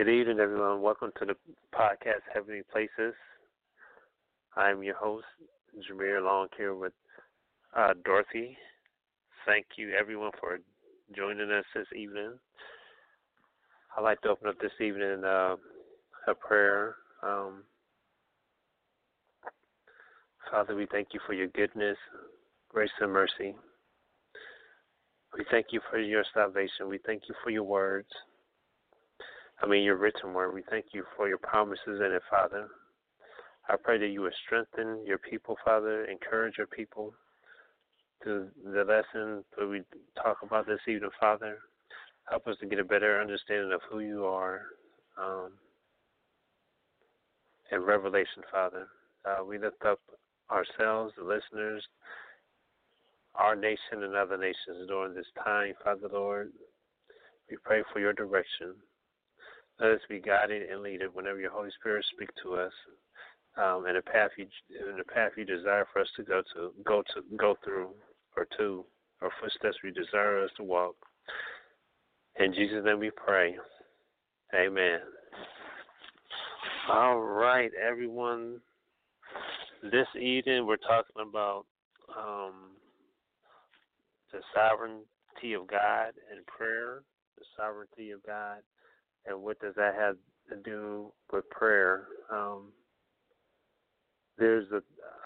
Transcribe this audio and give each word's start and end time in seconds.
Good 0.00 0.08
evening, 0.08 0.40
everyone. 0.40 0.80
Welcome 0.80 1.12
to 1.18 1.26
the 1.26 1.34
podcast 1.74 2.22
Heavenly 2.32 2.62
Places. 2.72 3.12
I'm 4.56 4.82
your 4.82 4.94
host, 4.94 5.26
Jamere 5.76 6.24
Long, 6.24 6.48
here 6.56 6.74
with 6.74 6.94
uh, 7.76 7.92
Dorothy. 8.02 8.56
Thank 9.44 9.66
you, 9.76 9.92
everyone, 9.92 10.30
for 10.40 10.58
joining 11.14 11.50
us 11.50 11.66
this 11.74 11.86
evening. 11.94 12.32
I'd 13.94 14.00
like 14.00 14.22
to 14.22 14.30
open 14.30 14.48
up 14.48 14.58
this 14.58 14.72
evening 14.80 15.22
uh, 15.22 15.56
a 16.26 16.34
prayer. 16.34 16.94
Um, 17.22 17.64
Father, 20.50 20.74
we 20.74 20.86
thank 20.90 21.08
you 21.12 21.20
for 21.26 21.34
your 21.34 21.48
goodness, 21.48 21.98
grace, 22.70 22.88
and 23.02 23.12
mercy. 23.12 23.54
We 25.36 25.44
thank 25.50 25.66
you 25.72 25.82
for 25.90 25.98
your 25.98 26.24
salvation. 26.32 26.88
We 26.88 27.00
thank 27.04 27.24
you 27.28 27.34
for 27.44 27.50
your 27.50 27.64
words. 27.64 28.08
I 29.62 29.66
mean, 29.66 29.82
your 29.82 29.96
written 29.96 30.32
word. 30.32 30.54
We 30.54 30.62
thank 30.70 30.86
you 30.92 31.04
for 31.16 31.28
your 31.28 31.38
promises 31.38 32.00
in 32.00 32.12
it, 32.12 32.22
Father. 32.30 32.68
I 33.68 33.76
pray 33.76 33.98
that 33.98 34.08
you 34.08 34.22
would 34.22 34.32
strengthen 34.46 35.04
your 35.06 35.18
people, 35.18 35.56
Father, 35.64 36.04
encourage 36.06 36.56
your 36.56 36.66
people 36.66 37.14
to 38.24 38.48
the 38.64 38.84
lesson 38.84 39.44
that 39.56 39.66
we 39.66 39.82
talk 40.22 40.38
about 40.42 40.66
this 40.66 40.80
evening, 40.88 41.10
Father. 41.20 41.58
Help 42.28 42.46
us 42.46 42.56
to 42.60 42.66
get 42.66 42.78
a 42.78 42.84
better 42.84 43.20
understanding 43.20 43.72
of 43.72 43.80
who 43.90 44.00
you 44.00 44.24
are 44.24 44.62
um, 45.20 45.52
and 47.70 47.86
revelation, 47.86 48.42
Father. 48.50 48.88
Uh, 49.24 49.44
we 49.44 49.58
lift 49.58 49.84
up 49.84 50.00
ourselves, 50.50 51.12
the 51.16 51.24
listeners, 51.24 51.86
our 53.34 53.54
nation, 53.54 54.02
and 54.02 54.14
other 54.14 54.36
nations 54.36 54.88
during 54.88 55.14
this 55.14 55.26
time, 55.44 55.74
Father 55.84 56.08
Lord. 56.12 56.50
We 57.50 57.56
pray 57.62 57.82
for 57.92 58.00
your 58.00 58.12
direction. 58.12 58.74
Let 59.80 59.92
us 59.92 60.00
be 60.10 60.20
guided 60.20 60.68
and 60.68 60.82
leaded 60.82 61.14
whenever 61.14 61.40
your 61.40 61.50
Holy 61.50 61.70
Spirit 61.80 62.04
speak 62.12 62.28
to 62.42 62.54
us, 62.54 62.72
um, 63.56 63.86
in 63.86 63.94
the 63.94 64.02
path 64.02 64.30
you 64.36 64.46
the 64.68 65.04
path 65.04 65.32
you 65.38 65.44
desire 65.46 65.86
for 65.90 66.02
us 66.02 66.08
to 66.16 66.22
go 66.22 66.42
to 66.54 66.72
go 66.84 67.02
to 67.14 67.22
go 67.38 67.56
through 67.64 67.88
or 68.36 68.46
to, 68.58 68.84
or 69.22 69.30
footsteps 69.40 69.76
we 69.82 69.90
desire 69.90 70.44
us 70.44 70.50
to 70.58 70.64
walk. 70.64 70.94
In 72.38 72.52
Jesus' 72.52 72.84
name 72.84 73.00
we 73.00 73.10
pray. 73.10 73.56
Amen. 74.54 75.00
All 76.90 77.18
right, 77.20 77.70
everyone. 77.80 78.60
This 79.82 80.06
evening 80.20 80.66
we're 80.66 80.76
talking 80.76 81.26
about 81.26 81.64
um, 82.18 82.72
the 84.30 84.40
sovereignty 84.54 85.54
of 85.54 85.66
God 85.66 86.12
and 86.30 86.44
prayer, 86.46 87.00
the 87.38 87.44
sovereignty 87.56 88.10
of 88.10 88.22
God 88.24 88.58
and 89.26 89.42
what 89.42 89.60
does 89.60 89.74
that 89.76 89.94
have 89.94 90.16
to 90.48 90.56
do 90.56 91.12
with 91.32 91.48
prayer? 91.50 92.06
Um, 92.30 92.72
there's 94.38 94.66
a 94.72 94.82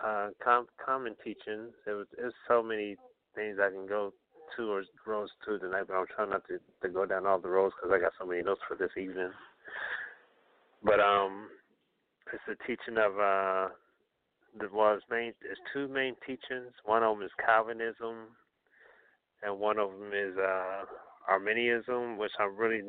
uh, 0.06 0.30
com- 0.42 0.66
common 0.84 1.14
teaching. 1.24 1.68
There 1.84 1.96
was 1.96 2.06
there's 2.16 2.34
so 2.48 2.62
many 2.62 2.96
things 3.34 3.58
I 3.62 3.70
can 3.70 3.86
go 3.86 4.12
to 4.56 4.70
or 4.70 4.84
roads 5.06 5.30
to 5.46 5.58
tonight, 5.58 5.84
but 5.88 5.94
I'm 5.94 6.06
trying 6.14 6.30
not 6.30 6.42
to, 6.48 6.58
to 6.82 6.88
go 6.92 7.06
down 7.06 7.26
all 7.26 7.40
the 7.40 7.48
roads 7.48 7.74
because 7.80 7.94
I 7.94 8.00
got 8.00 8.12
so 8.18 8.26
many 8.26 8.42
notes 8.42 8.60
for 8.68 8.76
this 8.76 8.90
evening. 8.96 9.30
But 10.82 11.00
um, 11.00 11.48
it's 12.32 12.42
a 12.48 12.66
teaching 12.66 12.98
of 12.98 13.12
uh, 13.18 13.68
the 14.58 14.68
was 14.72 15.00
main. 15.10 15.32
There's 15.42 15.58
two 15.72 15.88
main 15.88 16.14
teachings. 16.26 16.72
One 16.84 17.02
of 17.02 17.16
them 17.16 17.24
is 17.24 17.32
Calvinism, 17.44 18.36
and 19.42 19.58
one 19.58 19.78
of 19.78 19.90
them 19.92 20.10
is 20.12 20.36
uh, 20.36 20.84
Arminianism, 21.28 22.18
which 22.18 22.32
I'm 22.38 22.56
really 22.56 22.82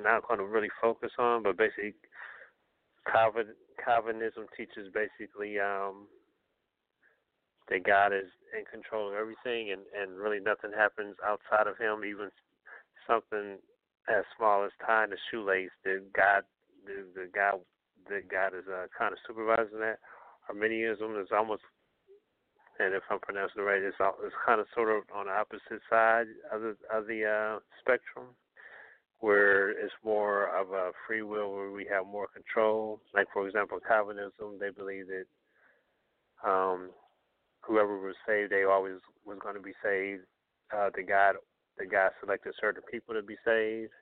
not 0.00 0.26
going 0.26 0.38
to 0.38 0.46
really 0.46 0.70
focus 0.80 1.12
on, 1.18 1.42
but 1.42 1.56
basically, 1.56 1.94
Calvin, 3.10 3.54
Calvinism 3.84 4.46
teaches 4.56 4.88
basically 4.94 5.58
um, 5.58 6.06
that 7.68 7.84
God 7.84 8.12
is 8.12 8.30
in 8.56 8.64
control 8.64 9.08
of 9.08 9.14
everything, 9.14 9.72
and 9.72 9.82
and 9.92 10.18
really 10.18 10.40
nothing 10.40 10.70
happens 10.76 11.16
outside 11.24 11.66
of 11.66 11.78
Him, 11.78 12.04
even 12.04 12.30
something 13.06 13.58
as 14.08 14.24
small 14.36 14.64
as 14.64 14.72
tying 14.84 15.12
a 15.12 15.20
shoelace. 15.30 15.70
That 15.84 16.02
God, 16.14 16.42
the, 16.86 17.04
the 17.14 17.28
God, 17.34 17.60
that 18.08 18.28
God 18.30 18.56
is 18.56 18.64
uh, 18.68 18.86
kind 18.96 19.12
of 19.12 19.18
supervising 19.26 19.80
that. 19.80 19.98
Arminianism 20.48 21.18
is 21.20 21.28
almost 21.30 21.62
and 22.82 22.94
if 22.94 23.02
I'm 23.10 23.20
pronouncing 23.20 23.62
it 23.62 23.64
right, 23.64 23.82
it's, 23.82 23.96
it's 24.00 24.34
kind 24.44 24.60
of 24.60 24.66
sort 24.74 24.90
of 24.90 25.04
on 25.14 25.26
the 25.26 25.32
opposite 25.32 25.82
side 25.88 26.26
of 26.52 26.62
the 26.62 26.76
of 26.92 27.06
the 27.06 27.24
uh, 27.24 27.58
spectrum, 27.80 28.26
where 29.20 29.70
it's 29.70 29.94
more 30.04 30.48
of 30.58 30.70
a 30.70 30.90
free 31.06 31.22
will, 31.22 31.52
where 31.52 31.70
we 31.70 31.86
have 31.90 32.06
more 32.06 32.26
control. 32.26 33.00
Like 33.14 33.28
for 33.32 33.46
example, 33.46 33.78
Calvinism, 33.86 34.58
they 34.58 34.70
believe 34.70 35.06
that 35.06 35.26
um, 36.48 36.90
whoever 37.60 37.98
was 37.98 38.16
saved, 38.26 38.50
they 38.50 38.64
always 38.64 38.96
was 39.24 39.38
going 39.40 39.54
to 39.54 39.62
be 39.62 39.74
saved. 39.82 40.22
Uh, 40.74 40.90
the 40.94 41.02
God, 41.02 41.36
the 41.78 41.86
God 41.86 42.10
selected 42.20 42.54
certain 42.60 42.82
people 42.90 43.14
to 43.14 43.22
be 43.22 43.36
saved. 43.44 43.92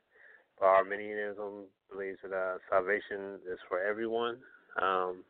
But 0.59 0.67
Arminianism 0.67 1.67
believes 1.91 2.19
that 2.23 2.33
uh, 2.33 2.59
salvation 2.71 3.41
is 3.51 3.59
for 3.69 3.81
everyone. 3.81 4.37
Um, 4.81 5.25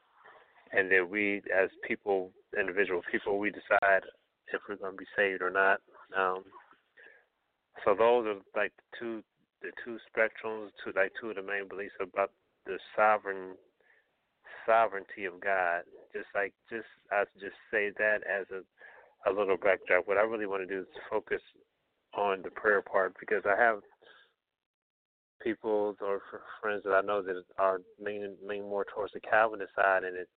and 0.72 0.90
that 0.90 1.08
we, 1.08 1.42
as 1.54 1.68
people, 1.86 2.30
individual 2.58 3.02
people, 3.10 3.38
we 3.38 3.50
decide 3.50 4.02
if 4.52 4.60
we're 4.68 4.76
going 4.76 4.92
to 4.92 4.98
be 4.98 5.06
saved 5.16 5.42
or 5.42 5.50
not. 5.50 5.80
Um, 6.16 6.44
so 7.84 7.94
those 7.94 8.26
are 8.26 8.40
like 8.56 8.72
the 8.76 8.98
two, 8.98 9.22
the 9.62 9.70
two 9.84 9.98
spectrums, 10.10 10.68
two 10.84 10.92
like 10.96 11.12
two 11.20 11.30
of 11.30 11.36
the 11.36 11.42
main 11.42 11.68
beliefs 11.68 11.94
about 12.00 12.32
the 12.66 12.78
sovereign 12.96 13.56
sovereignty 14.66 15.24
of 15.24 15.40
God. 15.40 15.82
Just 16.12 16.26
like 16.34 16.52
just 16.68 16.88
I 17.10 17.24
just 17.40 17.56
say 17.70 17.90
that 17.98 18.18
as 18.26 18.46
a 18.50 18.62
a 19.28 19.30
little 19.32 19.56
backdrop. 19.56 20.06
What 20.06 20.16
I 20.16 20.22
really 20.22 20.46
want 20.46 20.66
to 20.66 20.74
do 20.74 20.80
is 20.80 20.86
focus 21.10 21.42
on 22.16 22.42
the 22.42 22.50
prayer 22.50 22.82
part 22.82 23.14
because 23.20 23.42
I 23.46 23.60
have 23.60 23.80
people 25.42 25.96
or 26.00 26.20
friends 26.60 26.82
that 26.84 26.92
I 26.92 27.00
know 27.02 27.22
that 27.22 27.42
are 27.58 27.80
leaning 27.98 28.36
lean 28.46 28.62
more 28.62 28.84
towards 28.84 29.12
the 29.12 29.20
Calvinist 29.20 29.72
side, 29.74 30.04
and 30.04 30.16
it 30.16 30.28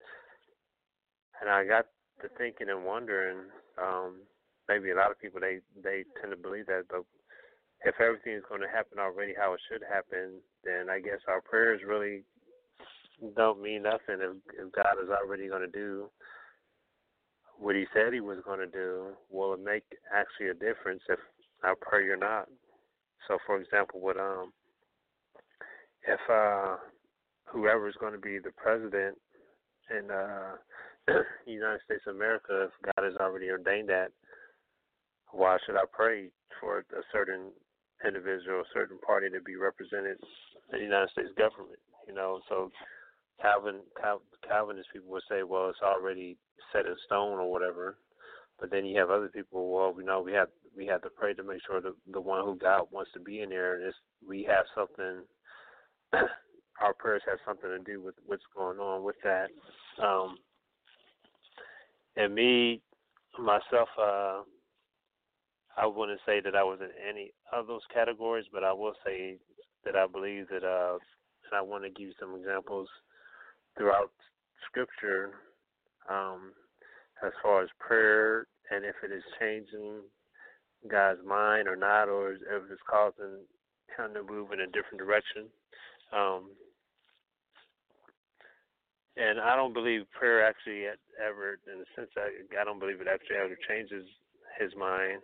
and 1.42 1.50
I 1.50 1.66
got 1.66 1.86
to 2.22 2.30
thinking 2.38 2.70
and 2.70 2.86
wondering, 2.86 3.38
um, 3.82 4.22
maybe 4.68 4.92
a 4.92 4.96
lot 4.96 5.12
of 5.12 5.20
people 5.20 5.40
they 5.40 5.60
they 5.82 6.04
tend 6.20 6.32
to 6.32 6.38
believe 6.38 6.68
that, 6.68 6.84
but 6.90 7.04
if 7.84 7.96
everything 8.00 8.34
is 8.34 8.44
going 8.48 8.62
to 8.62 8.68
happen 8.68 9.00
already 9.00 9.34
how 9.38 9.54
it 9.54 9.60
should 9.70 9.84
happen, 9.84 10.40
then 10.64 10.90
I 10.90 11.00
guess 11.00 11.20
our 11.28 11.42
prayers 11.42 11.82
really 11.86 12.24
don't 13.36 13.62
mean 13.62 13.84
nothing 13.84 14.20
if, 14.20 14.36
if 14.58 14.72
God 14.72 14.96
is 15.04 15.10
already 15.10 15.48
going 15.48 15.62
to 15.62 15.68
do 15.68 16.10
what 17.58 17.76
He 17.76 17.86
said 17.94 18.14
He 18.14 18.22
was 18.22 18.40
going 18.46 18.60
to 18.60 18.68
do. 18.68 19.08
Will 19.30 19.54
it 19.54 19.64
make 19.64 19.84
actually 20.14 20.48
a 20.50 20.54
difference 20.54 21.02
if 21.10 21.20
I 21.64 21.74
pray 21.80 22.08
or 22.08 22.18
not? 22.18 22.48
So, 23.28 23.38
for 23.46 23.60
example, 23.60 24.02
what 24.02 24.18
um, 24.18 24.52
if 26.08 26.20
uh, 26.30 26.76
whoever 27.46 27.88
is 27.88 27.96
going 28.00 28.14
to 28.14 28.20
be 28.20 28.40
the 28.40 28.52
president 28.52 29.18
in 29.90 30.12
uh, 30.12 30.56
United 31.46 31.82
States 31.86 32.04
of 32.08 32.16
America, 32.16 32.68
if 32.70 32.94
God 32.96 33.04
has 33.04 33.16
already 33.18 33.50
ordained 33.50 33.90
that, 33.90 34.12
why 35.32 35.58
should 35.66 35.76
I 35.76 35.86
pray 35.92 36.30
for 36.60 36.80
a 36.80 37.04
certain 37.12 37.52
individual, 38.06 38.62
a 38.62 38.74
certain 38.74 38.98
party 39.00 39.30
to 39.30 39.42
be 39.42 39.56
represented 39.56 40.18
in 40.72 40.80
the 40.80 40.86
United 40.86 41.10
States 41.12 41.30
government? 41.38 41.80
You 42.08 42.14
know, 42.14 42.42
so 42.48 42.72
Calvin, 43.42 43.82
Cal, 44.00 44.22
Calvinist 44.48 44.90
people 44.94 45.10
would 45.12 45.24
say, 45.30 45.44
well, 45.44 45.70
it's 45.70 45.80
already 45.84 46.38
set 46.72 46.86
in 46.86 46.96
stone 47.06 47.40
or 47.40 47.52
whatever. 47.52 47.98
But 48.60 48.72
then 48.72 48.86
you 48.86 49.00
have 49.00 49.10
other 49.10 49.30
people. 49.30 49.74
Well, 49.74 49.94
we 49.94 50.04
know 50.04 50.22
we 50.22 50.34
have 50.34 50.50
we 50.78 50.86
have 50.86 51.02
to 51.02 51.10
pray 51.10 51.34
to 51.34 51.44
make 51.44 51.60
sure 51.66 51.82
the 51.82 51.96
the 52.14 52.22
one 52.22 52.46
who 52.46 52.56
God 52.56 52.84
wants 52.92 53.12
to 53.14 53.20
be 53.20 53.42
in 53.42 53.50
there, 53.50 53.82
it's, 53.86 53.98
we 54.26 54.44
have 54.44 54.66
something. 54.76 55.24
our 56.82 56.94
prayers 56.94 57.22
have 57.28 57.40
something 57.46 57.70
to 57.70 57.80
do 57.80 58.02
with 58.02 58.16
what's 58.26 58.44
going 58.56 58.78
on 58.78 59.04
with 59.04 59.16
that. 59.24 59.50
Um, 60.02 60.38
and 62.16 62.34
me 62.34 62.82
myself, 63.40 63.90
uh, 64.00 64.42
I 65.76 65.88
wouldn't 65.88 66.20
say 66.26 66.40
that 66.42 66.56
I 66.56 66.64
was 66.64 66.80
in 66.82 66.90
any 67.08 67.34
of 67.52 67.68
those 67.68 67.82
categories, 67.94 68.46
but 68.52 68.64
I 68.64 68.72
will 68.74 68.94
say 69.06 69.38
that 69.86 69.96
I 69.96 70.06
believe 70.08 70.48
that, 70.50 70.64
uh, 70.64 70.94
and 71.46 71.58
I 71.58 71.62
want 71.62 71.84
to 71.84 71.90
give 71.90 72.10
you 72.10 72.14
some 72.20 72.36
examples 72.36 72.88
throughout 73.78 74.12
Scripture 74.70 75.32
um, 76.10 76.54
as 77.26 77.32
far 77.42 77.64
as 77.64 77.70
prayer 77.80 78.48
and 78.72 78.86
if 78.86 78.96
it 79.04 79.12
is 79.12 79.24
changing 79.40 80.02
God's 80.90 81.20
mind 81.26 81.68
or 81.68 81.76
not, 81.76 82.10
or 82.10 82.34
if 82.34 82.64
it's 82.72 82.82
causing 82.90 83.46
him 83.98 84.14
to 84.14 84.24
move 84.24 84.52
in 84.52 84.62
a 84.62 84.68
different 84.68 84.98
direction. 84.98 85.48
Um, 86.12 86.52
and 89.18 89.40
I 89.40 89.56
don't 89.56 89.74
believe 89.74 90.10
prayer 90.12 90.46
actually 90.46 90.90
ever, 91.22 91.60
in 91.70 91.80
the 91.80 91.90
sense 91.96 92.10
that 92.16 92.34
I 92.60 92.64
don't 92.64 92.80
believe 92.80 93.02
it 93.02 93.08
actually 93.08 93.38
ever 93.38 93.58
changes 93.70 94.06
his 94.60 94.74
mind. 94.76 95.22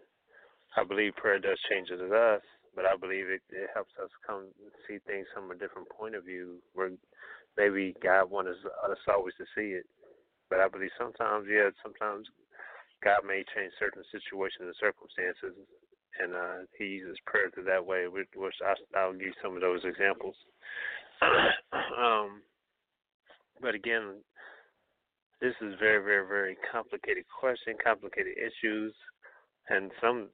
I 0.78 0.84
believe 0.84 1.18
prayer 1.18 1.40
does 1.40 1.58
change 1.70 1.90
it 1.90 1.98
us, 2.00 2.42
but 2.76 2.86
I 2.86 2.96
believe 2.96 3.30
it, 3.30 3.42
it 3.50 3.70
helps 3.74 3.92
us 4.02 4.10
come 4.26 4.54
see 4.88 5.00
things 5.08 5.26
from 5.34 5.50
a 5.50 5.58
different 5.58 5.90
point 5.90 6.14
of 6.14 6.26
view, 6.26 6.62
where 6.74 6.92
maybe 7.58 7.96
God 8.02 8.30
wants 8.30 8.52
us 8.62 8.98
always 9.10 9.34
to 9.42 9.46
see 9.58 9.74
it. 9.74 9.86
But 10.50 10.60
I 10.60 10.70
believe 10.70 10.94
sometimes, 10.98 11.48
yeah, 11.50 11.70
sometimes 11.82 12.30
God 13.04 13.26
may 13.26 13.42
change 13.56 13.74
certain 13.80 14.04
situations 14.14 14.70
and 14.70 14.78
circumstances, 14.78 15.58
and 16.22 16.38
uh, 16.38 16.70
He 16.78 17.02
uses 17.02 17.18
prayer 17.26 17.50
through 17.50 17.66
that 17.66 17.86
way. 17.86 18.06
Which, 18.08 18.30
which 18.36 18.58
I, 18.62 18.78
I'll 18.98 19.18
give 19.18 19.34
some 19.42 19.56
of 19.56 19.62
those 19.62 19.82
examples. 19.82 20.36
um, 21.98 22.42
but 23.62 23.76
again, 23.76 24.22
this 25.42 25.54
is 25.62 25.76
very, 25.80 26.04
very, 26.04 26.28
very 26.28 26.58
complicated 26.72 27.24
question, 27.40 27.76
complicated 27.84 28.34
issues, 28.38 28.94
and 29.70 29.92
some 30.02 30.30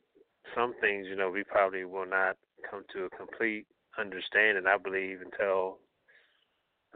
some 0.55 0.73
things, 0.79 1.07
you 1.09 1.15
know, 1.15 1.29
we 1.29 1.43
probably 1.43 1.85
will 1.85 2.05
not 2.05 2.37
come 2.69 2.83
to 2.93 3.05
a 3.05 3.09
complete 3.09 3.65
understanding. 3.99 4.65
I 4.67 4.77
believe 4.77 5.19
until 5.21 5.79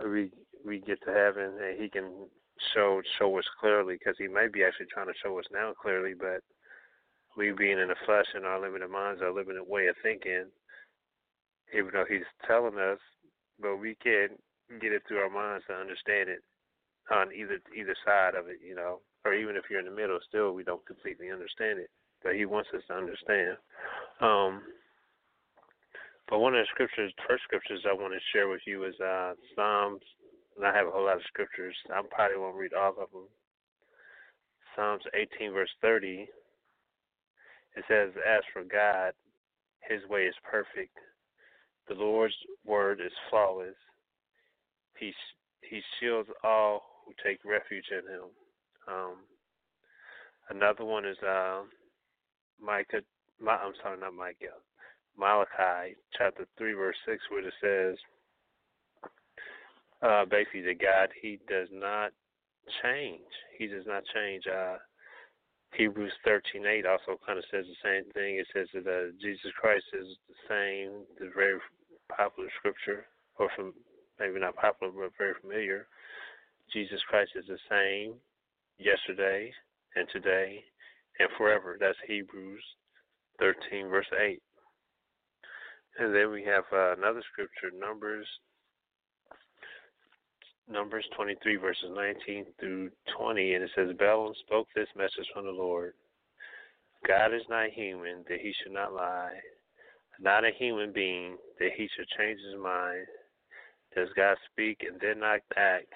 we 0.03 0.31
we 0.65 0.79
get 0.79 0.99
to 1.05 1.13
heaven 1.13 1.57
and 1.61 1.81
He 1.81 1.89
can 1.89 2.11
show 2.73 3.01
show 3.17 3.37
us 3.37 3.45
clearly, 3.59 3.95
because 3.95 4.15
He 4.17 4.27
may 4.27 4.47
be 4.51 4.63
actually 4.63 4.87
trying 4.93 5.07
to 5.07 5.19
show 5.23 5.37
us 5.39 5.45
now 5.51 5.73
clearly, 5.79 6.13
but 6.13 6.41
we 7.37 7.51
being 7.51 7.79
in 7.79 7.87
the 7.89 7.95
flesh 8.05 8.25
and 8.33 8.45
our 8.45 8.59
limited 8.59 8.89
minds, 8.89 9.21
our 9.21 9.31
limited 9.33 9.63
way 9.67 9.87
of 9.87 9.95
thinking, 10.03 10.45
even 11.75 11.89
though 11.93 12.05
He's 12.09 12.27
telling 12.47 12.77
us, 12.77 12.99
but 13.61 13.77
we 13.77 13.95
can't 14.03 14.39
get 14.77 14.93
it 14.93 15.01
through 15.07 15.19
our 15.19 15.29
minds 15.29 15.65
to 15.67 15.73
understand 15.73 16.29
it 16.29 16.43
on 17.09 17.33
either 17.33 17.57
either 17.75 17.95
side 18.05 18.35
of 18.35 18.47
it, 18.47 18.57
you 18.61 18.75
know, 18.75 19.01
or 19.25 19.33
even 19.33 19.55
if 19.55 19.63
you're 19.69 19.79
in 19.79 19.89
the 19.89 19.91
middle, 19.91 20.19
still 20.27 20.53
we 20.53 20.63
don't 20.63 20.85
completely 20.85 21.31
understand 21.31 21.79
it. 21.79 21.89
But 22.23 22.35
He 22.35 22.45
wants 22.45 22.69
us 22.75 22.83
to 22.87 22.93
understand. 22.93 23.57
Um, 24.21 24.61
but 26.29 26.39
one 26.39 26.53
of 26.53 26.61
the 26.61 26.69
scriptures, 26.69 27.11
first 27.27 27.43
scriptures 27.43 27.81
I 27.89 27.93
want 27.93 28.13
to 28.13 28.19
share 28.31 28.47
with 28.47 28.61
you 28.67 28.83
is 28.85 28.93
uh, 28.99 29.33
Psalms, 29.55 30.01
and 30.55 30.65
I 30.65 30.75
have 30.75 30.85
a 30.85 30.91
whole 30.91 31.05
lot 31.05 31.17
of 31.17 31.23
scriptures. 31.27 31.75
I 31.89 32.01
probably 32.11 32.37
won't 32.37 32.55
read 32.55 32.73
all 32.73 32.89
of 32.89 33.09
them. 33.11 33.25
Psalms 34.75 35.01
18, 35.15 35.51
verse 35.51 35.69
30. 35.81 36.29
It 37.75 37.83
says, 37.87 38.11
"As 38.27 38.43
for 38.53 38.63
God, 38.63 39.13
His 39.81 40.05
way 40.09 40.23
is 40.23 40.35
perfect. 40.43 40.95
The 41.87 41.95
Lord's 41.95 42.35
word 42.65 43.01
is 43.01 43.11
flawless. 43.29 43.75
He 44.99 45.81
shields 45.99 46.29
all 46.43 46.83
who 47.05 47.13
take 47.23 47.39
refuge 47.45 47.85
in 47.91 48.05
Him." 48.11 48.29
Um, 48.87 49.15
another 50.49 50.85
one 50.85 51.05
is 51.05 51.17
uh, 51.23 51.61
Micah. 52.61 53.01
My, 53.41 53.53
I'm 53.53 53.73
sorry, 53.81 53.99
not 53.99 54.13
Micah. 54.13 54.59
Malachi 55.17 55.95
chapter 56.17 56.45
three 56.57 56.73
verse 56.73 56.95
six, 57.05 57.21
where 57.29 57.45
it 57.45 57.53
says, 57.61 57.97
uh, 60.01 60.25
basically 60.25 60.61
that 60.61 60.81
God 60.81 61.09
He 61.21 61.39
does 61.49 61.67
not 61.71 62.11
change. 62.83 63.31
He 63.57 63.67
does 63.67 63.85
not 63.85 64.03
change. 64.13 64.43
Uh, 64.47 64.77
Hebrews 65.75 66.13
thirteen 66.25 66.65
eight 66.65 66.85
also 66.85 67.19
kind 67.25 67.37
of 67.37 67.45
says 67.51 67.65
the 67.67 67.75
same 67.83 68.11
thing. 68.13 68.37
It 68.37 68.47
says 68.53 68.67
that 68.73 68.87
uh, 68.87 69.11
Jesus 69.21 69.51
Christ 69.59 69.85
is 69.93 70.07
the 70.27 70.35
same. 70.49 71.05
The 71.19 71.31
very 71.35 71.59
popular 72.15 72.49
scripture, 72.57 73.05
or 73.37 73.49
from 73.55 73.73
maybe 74.19 74.39
not 74.39 74.55
popular 74.55 74.93
but 74.93 75.11
very 75.17 75.33
familiar. 75.41 75.87
Jesus 76.73 76.99
Christ 77.09 77.31
is 77.35 77.45
the 77.47 77.57
same 77.69 78.13
yesterday 78.77 79.51
and 79.95 80.07
today 80.13 80.63
and 81.19 81.29
forever. 81.37 81.77
That's 81.79 81.97
Hebrews 82.07 82.63
13, 83.39 83.87
verse 83.87 84.05
8. 84.19 84.41
And 85.99 86.15
then 86.15 86.31
we 86.31 86.43
have 86.43 86.63
uh, 86.71 86.93
another 86.93 87.21
scripture, 87.31 87.75
Numbers 87.77 88.27
Numbers 90.71 91.05
23, 91.15 91.55
verses 91.55 91.89
19 91.95 92.45
through 92.59 92.91
20, 93.17 93.53
and 93.55 93.63
it 93.63 93.71
says, 93.75 93.89
Balaam 93.97 94.33
spoke 94.45 94.67
this 94.75 94.87
message 94.95 95.25
from 95.33 95.45
the 95.45 95.51
Lord. 95.51 95.93
God 97.07 97.33
is 97.33 97.41
not 97.49 97.71
human, 97.71 98.23
that 98.29 98.39
he 98.39 98.53
should 98.61 98.73
not 98.73 98.93
lie, 98.93 99.33
not 100.19 100.45
a 100.45 100.51
human 100.55 100.93
being, 100.93 101.37
that 101.59 101.71
he 101.75 101.89
should 101.95 102.07
change 102.15 102.39
his 102.39 102.61
mind. 102.61 103.07
Does 103.95 104.09
God 104.15 104.37
speak 104.51 104.85
and 104.87 104.99
then 105.01 105.19
not 105.19 105.39
act? 105.57 105.93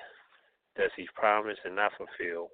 Does 0.77 0.91
he 0.97 1.07
promise 1.15 1.57
and 1.65 1.75
not 1.75 1.91
fulfill? 1.97 2.49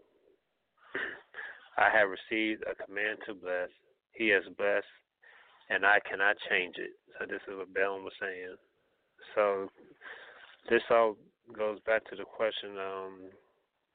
I 1.78 1.90
have 1.96 2.10
received 2.10 2.64
a 2.64 2.76
command 2.76 3.20
to 3.26 3.34
bless. 3.34 3.70
He 4.12 4.28
has 4.30 4.44
blessed, 4.58 4.86
and 5.70 5.86
I 5.86 6.00
cannot 6.10 6.36
change 6.50 6.76
it. 6.78 6.92
So 7.18 7.26
this 7.26 7.42
is 7.48 7.58
what 7.58 7.74
Balaam 7.74 8.04
was 8.04 8.14
saying. 8.20 8.56
So 9.36 9.70
this 10.70 10.82
all 10.92 11.16
goes 11.58 11.80
back 11.86 12.04
to 12.10 12.16
the 12.18 12.26
question: 12.26 12.78
um, 12.78 13.20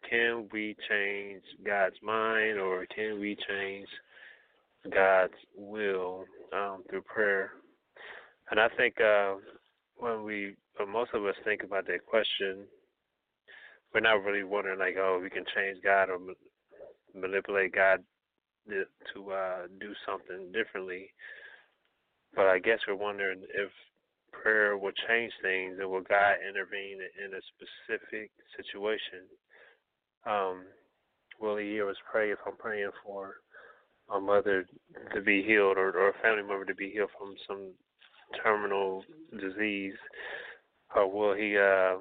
Can 0.08 0.48
we 0.50 0.76
change 0.88 1.42
God's 1.64 1.96
mind, 2.02 2.58
or 2.58 2.86
can 2.86 3.20
we 3.20 3.36
change 3.48 3.88
God's 4.90 5.34
will 5.56 6.24
um, 6.52 6.84
through 6.88 7.02
prayer? 7.02 7.50
And 8.50 8.60
I 8.60 8.68
think 8.76 8.94
uh, 9.00 9.34
when 9.96 10.22
we, 10.22 10.54
when 10.76 10.90
most 10.90 11.10
of 11.14 11.24
us 11.24 11.34
think 11.44 11.62
about 11.62 11.86
that 11.86 12.06
question, 12.06 12.66
we're 13.92 14.00
not 14.00 14.24
really 14.24 14.44
wondering 14.44 14.78
like, 14.78 14.96
oh, 14.98 15.20
we 15.22 15.30
can 15.30 15.44
change 15.54 15.78
God 15.82 16.10
or 16.10 16.18
manipulate 17.14 17.74
God 17.74 18.02
to 18.68 19.30
uh, 19.30 19.66
do 19.80 19.92
something 20.06 20.50
differently. 20.52 21.10
But 22.34 22.46
I 22.46 22.58
guess 22.58 22.80
we're 22.88 22.96
wondering 22.96 23.42
if 23.54 23.70
prayer 24.32 24.76
will 24.76 24.92
change 25.08 25.32
things 25.42 25.76
and 25.80 25.88
will 25.88 26.02
God 26.02 26.36
intervene 26.48 26.98
in 27.24 27.34
a 27.34 27.42
specific 27.54 28.30
situation. 28.56 29.30
Um, 30.26 30.64
will 31.40 31.56
He 31.56 31.70
hear 31.70 31.88
us 31.88 31.96
pray 32.10 32.32
if 32.32 32.38
I'm 32.46 32.56
praying 32.56 32.90
for 33.04 33.34
a 34.14 34.20
mother 34.20 34.66
to 35.14 35.20
be 35.20 35.42
healed 35.42 35.78
or, 35.78 35.90
or 35.90 36.08
a 36.10 36.22
family 36.22 36.42
member 36.42 36.64
to 36.64 36.74
be 36.74 36.90
healed 36.90 37.10
from 37.16 37.34
some 37.46 37.72
terminal 38.42 39.04
disease? 39.40 39.94
Or 40.94 41.10
will 41.10 41.34
He 41.34 41.56
uh, 41.56 41.96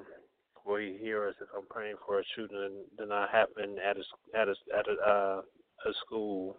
will 0.64 0.76
He 0.76 0.96
hear 1.00 1.28
us 1.28 1.34
if 1.40 1.48
I'm 1.56 1.66
praying 1.68 1.96
for 2.06 2.20
a 2.20 2.24
shooting 2.34 2.84
that 2.98 3.08
not 3.08 3.30
happen 3.30 3.76
at 3.78 3.96
a 3.96 4.38
at 4.38 4.48
a 4.48 4.54
at 4.76 4.86
a, 4.88 5.10
uh, 5.10 5.42
a 5.86 5.92
school? 6.04 6.56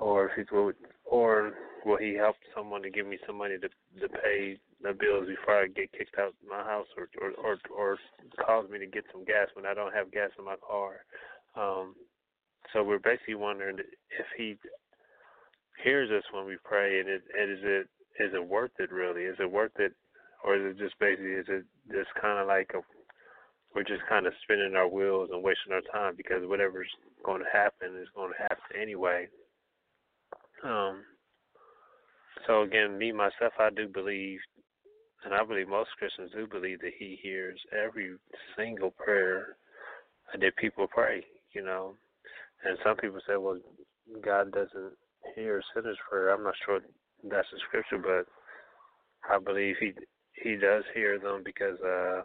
Or 0.00 0.26
if 0.26 0.48
he 0.48 0.54
will, 0.54 0.70
or 1.04 1.54
will 1.84 1.96
he 1.96 2.14
help 2.14 2.36
someone 2.54 2.82
to 2.82 2.90
give 2.90 3.04
me 3.06 3.18
some 3.26 3.36
money 3.36 3.56
to 3.58 3.68
to 4.00 4.08
pay 4.08 4.58
the 4.80 4.92
bills 4.92 5.26
before 5.26 5.62
I 5.62 5.66
get 5.66 5.90
kicked 5.90 6.16
out 6.20 6.28
of 6.28 6.34
my 6.48 6.62
house, 6.62 6.86
or 6.96 7.08
or 7.20 7.32
or, 7.32 7.58
or 7.76 7.98
cause 8.46 8.70
me 8.70 8.78
to 8.78 8.86
get 8.86 9.04
some 9.10 9.24
gas 9.24 9.48
when 9.54 9.66
I 9.66 9.74
don't 9.74 9.92
have 9.92 10.12
gas 10.12 10.30
in 10.38 10.44
my 10.44 10.54
car? 10.56 11.00
Um, 11.56 11.96
so 12.72 12.84
we're 12.84 13.00
basically 13.00 13.34
wondering 13.34 13.78
if 13.78 14.26
he 14.36 14.56
hears 15.82 16.10
us 16.10 16.24
when 16.32 16.46
we 16.46 16.56
pray, 16.62 17.00
and, 17.00 17.08
it, 17.08 17.22
and 17.36 17.50
is 17.50 17.58
it 17.62 17.88
is 18.22 18.34
it 18.34 18.46
worth 18.46 18.72
it 18.78 18.92
really? 18.92 19.22
Is 19.22 19.36
it 19.40 19.50
worth 19.50 19.72
it, 19.78 19.94
or 20.44 20.56
is 20.56 20.74
it 20.74 20.78
just 20.78 20.98
basically 20.98 21.32
is 21.32 21.46
it 21.48 21.64
just 21.90 22.10
kind 22.20 22.38
of 22.38 22.46
like 22.46 22.70
a 22.74 22.80
we're 23.74 23.82
just 23.82 24.02
kind 24.08 24.26
of 24.26 24.32
spinning 24.42 24.74
our 24.76 24.88
wheels 24.88 25.30
and 25.32 25.42
wasting 25.42 25.72
our 25.72 25.82
time 25.92 26.14
because 26.16 26.42
whatever's 26.44 26.90
going 27.24 27.40
to 27.40 27.50
happen 27.52 27.96
is 28.00 28.08
going 28.14 28.32
to 28.32 28.42
happen 28.42 28.80
anyway. 28.80 29.28
Um, 30.64 31.02
so 32.46 32.62
again, 32.62 32.96
me 32.98 33.12
myself, 33.12 33.52
I 33.58 33.70
do 33.70 33.86
believe, 33.88 34.40
and 35.24 35.34
I 35.34 35.44
believe 35.44 35.68
most 35.68 35.90
Christians 35.98 36.30
do 36.34 36.46
believe 36.46 36.80
that 36.80 36.96
He 36.98 37.18
hears 37.22 37.60
every 37.72 38.16
single 38.56 38.90
prayer 38.90 39.56
that 40.32 40.56
people 40.56 40.86
pray. 40.88 41.24
You 41.52 41.64
know, 41.64 41.94
and 42.64 42.78
some 42.84 42.96
people 42.96 43.20
say, 43.26 43.36
well, 43.36 43.58
God 44.24 44.52
doesn't 44.52 44.92
hear 45.34 45.62
sinners' 45.74 45.98
prayer. 46.08 46.30
I'm 46.30 46.44
not 46.44 46.54
sure 46.64 46.80
that's 47.30 47.48
the 47.52 47.58
scripture, 47.68 47.98
but 47.98 48.26
I 49.32 49.38
believe 49.38 49.76
He 49.80 49.92
He 50.42 50.56
does 50.56 50.84
hear 50.94 51.18
them 51.18 51.42
because 51.44 51.78
uh 51.80 52.22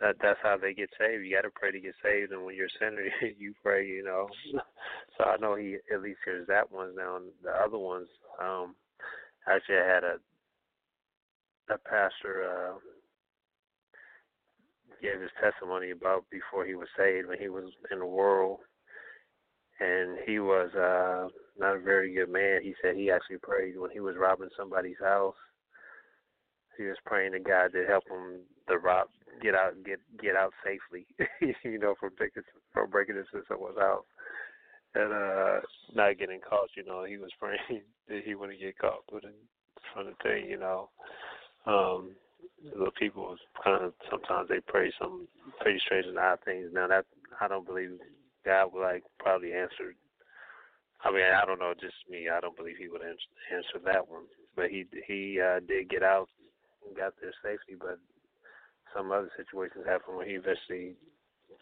that 0.00 0.16
that's 0.20 0.38
how 0.42 0.56
they 0.56 0.74
get 0.74 0.90
saved. 0.98 1.24
You 1.24 1.34
got 1.36 1.42
to 1.42 1.50
pray 1.54 1.70
to 1.70 1.80
get 1.80 1.94
saved, 2.02 2.32
and 2.32 2.44
when 2.44 2.56
you're 2.56 2.66
a 2.66 2.78
sinner, 2.78 3.04
you 3.38 3.54
pray. 3.62 3.86
You 3.86 4.02
know, 4.04 4.28
so 5.16 5.24
I 5.24 5.36
know 5.36 5.54
he 5.54 5.76
at 5.94 6.02
least 6.02 6.18
hears 6.24 6.46
that 6.48 6.70
one. 6.70 6.96
Now 6.96 7.18
the 7.42 7.50
other 7.50 7.78
ones, 7.78 8.08
um, 8.42 8.74
actually, 9.46 9.76
I 9.76 9.86
had 9.86 10.04
a 10.04 10.16
a 11.72 11.78
pastor 11.78 12.44
uh, 12.50 12.78
gave 15.00 15.20
his 15.20 15.30
testimony 15.40 15.90
about 15.90 16.24
before 16.30 16.66
he 16.66 16.74
was 16.74 16.88
saved 16.98 17.28
when 17.28 17.38
he 17.38 17.48
was 17.48 17.70
in 17.90 18.00
the 18.00 18.06
world, 18.06 18.58
and 19.80 20.18
he 20.26 20.40
was 20.40 20.70
uh, 20.74 21.28
not 21.58 21.76
a 21.76 21.80
very 21.80 22.12
good 22.12 22.28
man. 22.28 22.60
He 22.62 22.74
said 22.82 22.96
he 22.96 23.10
actually 23.10 23.38
prayed 23.38 23.78
when 23.78 23.90
he 23.90 24.00
was 24.00 24.16
robbing 24.18 24.50
somebody's 24.56 24.98
house. 25.00 25.34
He 26.78 26.84
was 26.84 26.96
praying 27.04 27.32
to 27.32 27.40
God 27.40 27.72
to 27.72 27.84
help 27.86 28.04
him 28.08 28.40
to 28.68 28.78
rob 28.78 29.08
get 29.42 29.54
out 29.54 29.74
get 29.84 30.00
get 30.22 30.36
out 30.36 30.52
safely, 30.64 31.06
you 31.64 31.78
know, 31.78 31.94
from 31.98 32.10
taking 32.18 32.42
from 32.72 32.90
breaking 32.90 33.16
into 33.16 33.44
someone's 33.48 33.78
house. 33.78 34.04
and 34.94 35.12
uh 35.12 35.60
not 35.94 36.18
getting 36.18 36.40
caught. 36.40 36.70
You 36.76 36.84
know, 36.84 37.04
he 37.04 37.16
was 37.16 37.30
praying 37.40 37.82
that 38.08 38.22
he 38.24 38.34
wouldn't 38.34 38.60
get 38.60 38.78
caught. 38.78 39.04
But 39.10 39.24
it's 39.24 39.86
funny 39.94 40.12
thing, 40.22 40.48
you 40.50 40.58
know, 40.58 40.88
um, 41.66 42.10
the 42.62 42.90
people 42.98 43.36
kind 43.62 43.84
of 43.84 43.92
sometimes 44.10 44.48
they 44.48 44.60
pray 44.66 44.92
some 45.00 45.26
pretty 45.60 45.80
strange 45.84 46.06
and 46.06 46.18
odd 46.18 46.38
things. 46.44 46.68
Now 46.72 46.88
that 46.88 47.04
I 47.40 47.48
don't 47.48 47.66
believe 47.66 47.98
God 48.44 48.72
would 48.72 48.82
like 48.82 49.04
probably 49.18 49.52
answer. 49.52 49.94
I 51.04 51.10
mean, 51.10 51.24
I 51.24 51.44
don't 51.44 51.58
know, 51.58 51.74
just 51.80 51.94
me. 52.08 52.28
I 52.28 52.40
don't 52.40 52.56
believe 52.56 52.76
he 52.78 52.88
would 52.88 53.02
answer, 53.02 53.30
answer 53.52 53.84
that 53.84 54.08
one. 54.08 54.24
But 54.54 54.70
he 54.70 54.86
he 55.06 55.40
uh, 55.40 55.60
did 55.66 55.88
get 55.90 56.02
out 56.02 56.28
got 56.96 57.14
there 57.20 57.34
safely. 57.42 57.76
But 57.78 57.98
some 58.94 59.12
other 59.12 59.30
situations 59.36 59.84
happened 59.86 60.16
where 60.16 60.26
he 60.26 60.34
eventually 60.34 60.94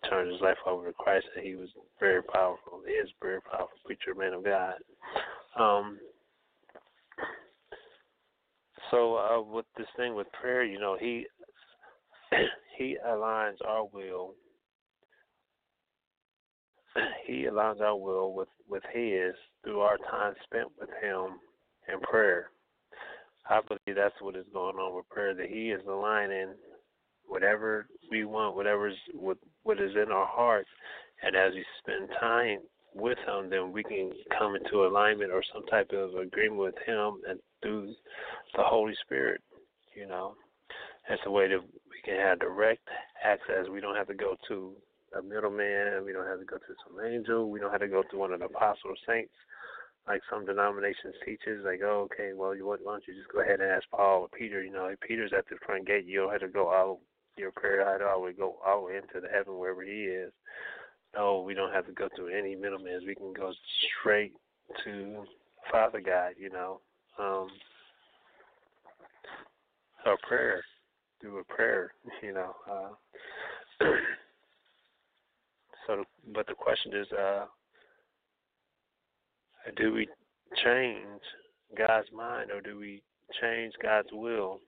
turned 0.08 0.32
his 0.32 0.40
life 0.40 0.56
over 0.66 0.86
to 0.86 0.92
Christ, 0.94 1.26
and 1.36 1.44
he 1.44 1.54
was 1.54 1.68
very 1.98 2.22
powerful. 2.22 2.80
He 2.86 2.92
is 2.92 3.10
a 3.10 3.24
very 3.24 3.40
powerful 3.42 3.78
preacher, 3.84 4.14
man 4.14 4.34
of 4.34 4.44
God. 4.44 4.74
Um, 5.58 5.98
so 8.90 9.16
uh, 9.16 9.40
with 9.40 9.66
this 9.76 9.86
thing 9.96 10.14
with 10.14 10.26
prayer, 10.32 10.64
you 10.64 10.78
know, 10.78 10.96
he 10.98 11.26
he 12.78 12.96
aligns 13.06 13.56
our 13.66 13.84
will. 13.84 14.34
He 17.26 17.44
aligns 17.44 17.80
our 17.80 17.96
will 17.96 18.32
with 18.34 18.48
with 18.68 18.82
His 18.92 19.34
through 19.62 19.80
our 19.80 19.96
time 20.10 20.34
spent 20.42 20.68
with 20.80 20.88
Him 21.00 21.38
in 21.92 22.00
prayer. 22.00 22.50
I 23.50 23.60
believe 23.66 23.96
that's 23.96 24.14
what 24.20 24.36
is 24.36 24.46
going 24.52 24.76
on 24.76 24.96
with 24.96 25.08
prayer. 25.08 25.34
That 25.34 25.48
He 25.48 25.70
is 25.70 25.80
aligning 25.88 26.54
whatever 27.26 27.86
we 28.10 28.24
want, 28.24 28.56
whatever's 28.56 28.96
what 29.12 29.38
what 29.64 29.80
is 29.80 29.90
in 29.94 30.12
our 30.12 30.26
hearts, 30.26 30.68
and 31.22 31.34
as 31.34 31.52
we 31.54 31.64
spend 31.82 32.08
time 32.20 32.58
with 32.94 33.18
Him, 33.26 33.50
then 33.50 33.72
we 33.72 33.82
can 33.82 34.12
come 34.38 34.54
into 34.54 34.86
alignment 34.86 35.32
or 35.32 35.42
some 35.52 35.66
type 35.66 35.90
of 35.92 36.14
agreement 36.14 36.60
with 36.60 36.74
Him, 36.86 37.20
and 37.28 37.40
through 37.60 37.92
the 38.56 38.62
Holy 38.62 38.94
Spirit, 39.04 39.40
you 39.94 40.06
know, 40.06 40.34
that's 41.08 41.20
a 41.26 41.30
way 41.30 41.48
that 41.48 41.60
we 41.60 42.00
can 42.04 42.16
have 42.20 42.38
direct 42.38 42.86
access. 43.24 43.68
We 43.70 43.80
don't 43.80 43.96
have 43.96 44.08
to 44.08 44.14
go 44.14 44.36
to 44.48 44.72
a 45.18 45.22
middleman. 45.22 46.04
We 46.04 46.12
don't 46.12 46.26
have 46.26 46.38
to 46.38 46.44
go 46.44 46.56
to 46.56 46.74
some 46.86 47.04
angel. 47.04 47.50
We 47.50 47.58
don't 47.58 47.72
have 47.72 47.80
to 47.80 47.88
go 47.88 48.04
to 48.10 48.16
one 48.16 48.32
of 48.32 48.38
the 48.38 48.46
apostles 48.46 48.96
or 49.06 49.12
saints 49.12 49.32
like 50.10 50.22
some 50.28 50.44
denominations 50.44 51.14
teaches, 51.24 51.64
like, 51.64 51.80
oh, 51.84 52.08
okay, 52.10 52.32
well, 52.34 52.52
you 52.52 52.66
why 52.66 52.76
don't 52.84 53.04
you 53.06 53.14
just 53.14 53.32
go 53.32 53.42
ahead 53.42 53.60
and 53.60 53.70
ask 53.70 53.84
Paul 53.90 54.22
or 54.22 54.28
Peter? 54.28 54.60
You 54.60 54.72
know, 54.72 54.86
if 54.86 54.98
Peter's 55.00 55.32
at 55.36 55.48
the 55.48 55.54
front 55.64 55.86
gate, 55.86 56.04
you 56.04 56.18
don't 56.18 56.32
have 56.32 56.40
to 56.40 56.48
go 56.48 56.66
all 56.66 57.00
your 57.36 57.52
prayer 57.52 57.90
had 57.90 58.02
always 58.02 58.34
go 58.36 58.56
all 58.66 58.80
the 58.80 58.86
way 58.88 58.96
into 58.96 59.20
the 59.20 59.32
heaven 59.32 59.56
wherever 59.56 59.84
he 59.84 60.02
is. 60.02 60.32
No, 61.14 61.42
we 61.42 61.54
don't 61.54 61.72
have 61.72 61.86
to 61.86 61.92
go 61.92 62.08
through 62.16 62.36
any 62.36 62.56
middlemen. 62.56 63.00
We 63.06 63.14
can 63.14 63.32
go 63.32 63.52
straight 64.00 64.32
to 64.84 65.22
Father 65.70 66.00
God, 66.00 66.32
you 66.38 66.50
know. 66.50 66.80
Um 67.18 67.48
our 70.06 70.16
prayer 70.26 70.64
through 71.20 71.38
a 71.38 71.44
prayer, 71.44 71.92
you 72.22 72.34
know. 72.34 72.54
Uh 72.68 73.84
so 75.86 76.04
but 76.34 76.48
the 76.48 76.54
question 76.54 76.94
is 76.94 77.06
uh 77.12 77.46
do 79.76 79.92
we 79.92 80.08
change 80.64 81.20
God's 81.76 82.08
mind 82.12 82.50
or 82.50 82.60
do 82.60 82.78
we 82.78 83.02
change 83.40 83.72
God's 83.82 84.08
will? 84.12 84.60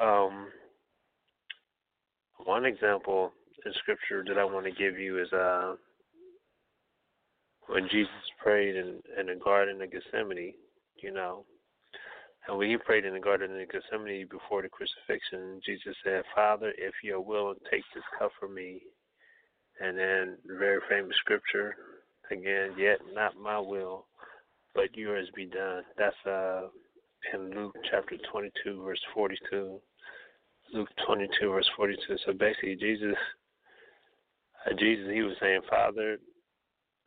Um 0.00 0.48
one 2.44 2.64
example 2.64 3.32
in 3.66 3.72
scripture 3.74 4.24
that 4.26 4.38
I 4.38 4.44
want 4.44 4.64
to 4.66 4.72
give 4.72 4.98
you 4.98 5.20
is 5.20 5.32
uh, 5.32 5.74
when 7.68 7.88
Jesus 7.90 8.08
prayed 8.42 8.76
in, 8.76 9.00
in 9.18 9.26
the 9.26 9.36
Garden 9.42 9.80
of 9.82 9.90
Gethsemane, 9.90 10.54
you 11.02 11.12
know. 11.12 11.44
And 12.48 12.56
when 12.56 12.70
he 12.70 12.76
prayed 12.78 13.04
in 13.04 13.14
the 13.14 13.20
Garden 13.20 13.60
of 13.60 13.68
Gethsemane 13.68 14.26
before 14.30 14.62
the 14.62 14.68
crucifixion, 14.68 15.60
Jesus 15.64 15.94
said, 16.02 16.22
Father, 16.34 16.72
if 16.78 16.94
you're 17.04 17.20
willing, 17.20 17.56
take 17.70 17.84
this 17.94 18.04
cup 18.18 18.32
from 18.40 18.54
me. 18.54 18.80
And 19.80 19.96
then 19.96 20.36
the 20.46 20.56
very 20.58 20.80
famous 20.88 21.16
scripture, 21.20 21.74
again, 22.30 22.72
yet 22.78 22.98
not 23.14 23.38
my 23.40 23.58
will, 23.58 24.06
but 24.74 24.96
yours 24.96 25.28
be 25.34 25.46
done. 25.46 25.82
That's 25.98 26.16
uh, 26.26 26.68
in 27.34 27.50
Luke 27.54 27.76
chapter 27.90 28.16
22, 28.30 28.82
verse 28.82 29.00
42. 29.14 29.80
Luke 30.72 30.88
22, 31.06 31.50
verse 31.50 31.68
42. 31.76 32.16
So 32.24 32.32
basically, 32.32 32.76
Jesus, 32.76 33.16
uh, 34.66 34.74
Jesus, 34.78 35.08
he 35.12 35.22
was 35.22 35.36
saying, 35.40 35.60
Father, 35.68 36.18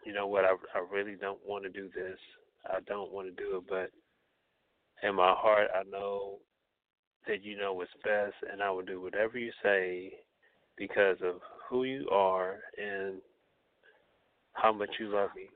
you 0.06 0.14
know 0.14 0.28
what? 0.28 0.46
I, 0.46 0.56
I 0.76 0.84
really 0.92 1.16
don't 1.16 1.40
want 1.46 1.64
to 1.64 1.70
do 1.70 1.90
this. 1.96 2.18
I 2.66 2.80
don't 2.88 3.12
want 3.12 3.28
to 3.28 3.44
do 3.44 3.58
it, 3.58 3.64
but 3.70 3.90
in 5.08 5.16
my 5.16 5.34
heart, 5.38 5.68
I 5.76 5.84
know 5.90 6.40
that 7.28 7.44
you 7.44 7.58
know 7.58 7.74
what's 7.74 7.92
best, 8.04 8.36
and 8.52 8.62
I 8.62 8.70
will 8.70 8.84
do 8.84 9.02
whatever 9.02 9.38
you 9.38 9.52
say 9.62 10.14
because 10.78 11.18
of 11.24 11.36
who 11.70 11.84
you 11.84 12.10
are 12.10 12.58
and 12.78 13.16
how 14.54 14.72
much 14.72 14.90
you 15.00 15.10
love 15.10 15.30
me. 15.36 15.50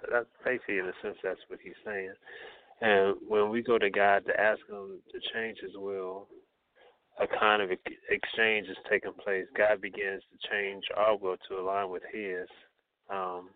So 0.00 0.08
that's 0.12 0.26
basically, 0.44 0.78
in 0.78 0.86
a 0.86 0.92
sense, 1.02 1.16
that's 1.22 1.40
what 1.48 1.60
he's 1.62 1.74
saying. 1.84 2.12
And 2.80 3.16
when 3.28 3.50
we 3.50 3.62
go 3.62 3.78
to 3.78 3.90
God 3.90 4.24
to 4.26 4.40
ask 4.40 4.60
Him 4.68 5.00
to 5.12 5.20
change 5.34 5.58
His 5.60 5.76
will, 5.76 6.28
a 7.20 7.26
kind 7.26 7.60
of 7.60 7.70
exchange 8.08 8.68
is 8.68 8.76
taking 8.88 9.12
place. 9.12 9.44
God 9.56 9.82
begins 9.82 10.22
to 10.32 10.48
change 10.50 10.84
our 10.96 11.16
will 11.16 11.36
to 11.48 11.58
align 11.58 11.90
with 11.90 12.02
His. 12.12 12.46
Um, 13.10 13.50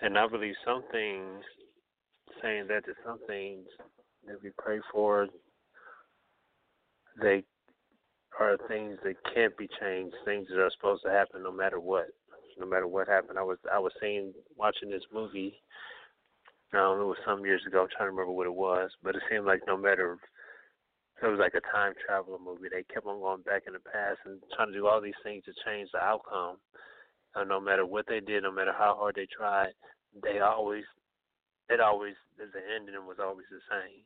and 0.00 0.16
I 0.16 0.28
believe 0.28 0.54
some 0.64 0.84
things, 0.92 1.42
saying 2.42 2.66
that 2.68 2.84
to 2.84 2.92
some 3.04 3.18
things 3.26 3.66
that 4.26 4.36
we 4.42 4.50
pray 4.58 4.78
for, 4.92 5.26
they 7.20 7.42
are 8.38 8.56
things 8.68 8.98
that 9.02 9.14
can't 9.34 9.56
be 9.56 9.68
changed, 9.80 10.14
things 10.24 10.46
that 10.50 10.60
are 10.60 10.70
supposed 10.76 11.02
to 11.04 11.10
happen 11.10 11.42
no 11.42 11.50
matter 11.50 11.80
what. 11.80 12.08
No 12.58 12.66
matter 12.66 12.86
what 12.86 13.08
happened. 13.08 13.38
I 13.38 13.42
was 13.42 13.58
I 13.72 13.78
was 13.78 13.92
seeing 14.00 14.32
watching 14.56 14.90
this 14.90 15.04
movie 15.12 15.60
um, 16.74 16.98
it 16.98 17.06
was 17.06 17.22
some 17.24 17.46
years 17.46 17.62
ago, 17.66 17.82
I'm 17.82 17.92
trying 17.94 18.10
to 18.10 18.12
remember 18.12 18.32
what 18.34 18.50
it 18.50 18.54
was, 18.54 18.90
but 19.02 19.14
it 19.14 19.22
seemed 19.30 19.46
like 19.46 19.62
no 19.66 19.76
matter 19.76 20.18
it 21.22 21.26
was 21.26 21.38
like 21.38 21.54
a 21.54 21.64
time 21.72 21.94
traveler 21.96 22.42
movie. 22.42 22.68
They 22.68 22.82
kept 22.92 23.06
on 23.06 23.22
going 23.22 23.46
back 23.46 23.64
in 23.66 23.72
the 23.72 23.80
past 23.80 24.20
and 24.26 24.42
trying 24.52 24.68
to 24.68 24.76
do 24.76 24.86
all 24.86 25.00
these 25.00 25.16
things 25.22 25.44
to 25.46 25.54
change 25.64 25.88
the 25.92 26.02
outcome. 26.02 26.58
And 27.34 27.48
no 27.48 27.60
matter 27.60 27.86
what 27.86 28.04
they 28.08 28.20
did, 28.20 28.42
no 28.42 28.52
matter 28.52 28.74
how 28.76 28.96
hard 28.98 29.14
they 29.14 29.28
tried, 29.30 29.72
they 30.12 30.40
always, 30.40 30.84
it 31.70 31.80
always, 31.80 32.14
the 32.36 32.60
ending 32.74 32.98
was 33.06 33.16
always 33.22 33.46
the 33.48 33.62
same. 33.70 34.04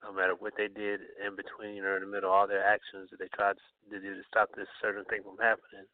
No 0.00 0.12
matter 0.12 0.36
what 0.38 0.52
they 0.56 0.68
did 0.68 1.00
in 1.20 1.36
between 1.36 1.84
or 1.84 1.96
in 1.96 2.04
the 2.04 2.08
middle, 2.08 2.30
all 2.30 2.46
their 2.46 2.64
actions 2.64 3.08
that 3.10 3.18
they 3.18 3.28
tried 3.34 3.56
to 3.90 4.00
do 4.00 4.14
to 4.14 4.24
stop 4.28 4.48
this 4.56 4.68
certain 4.80 5.04
thing 5.08 5.24
from 5.24 5.40
happening, 5.40 5.88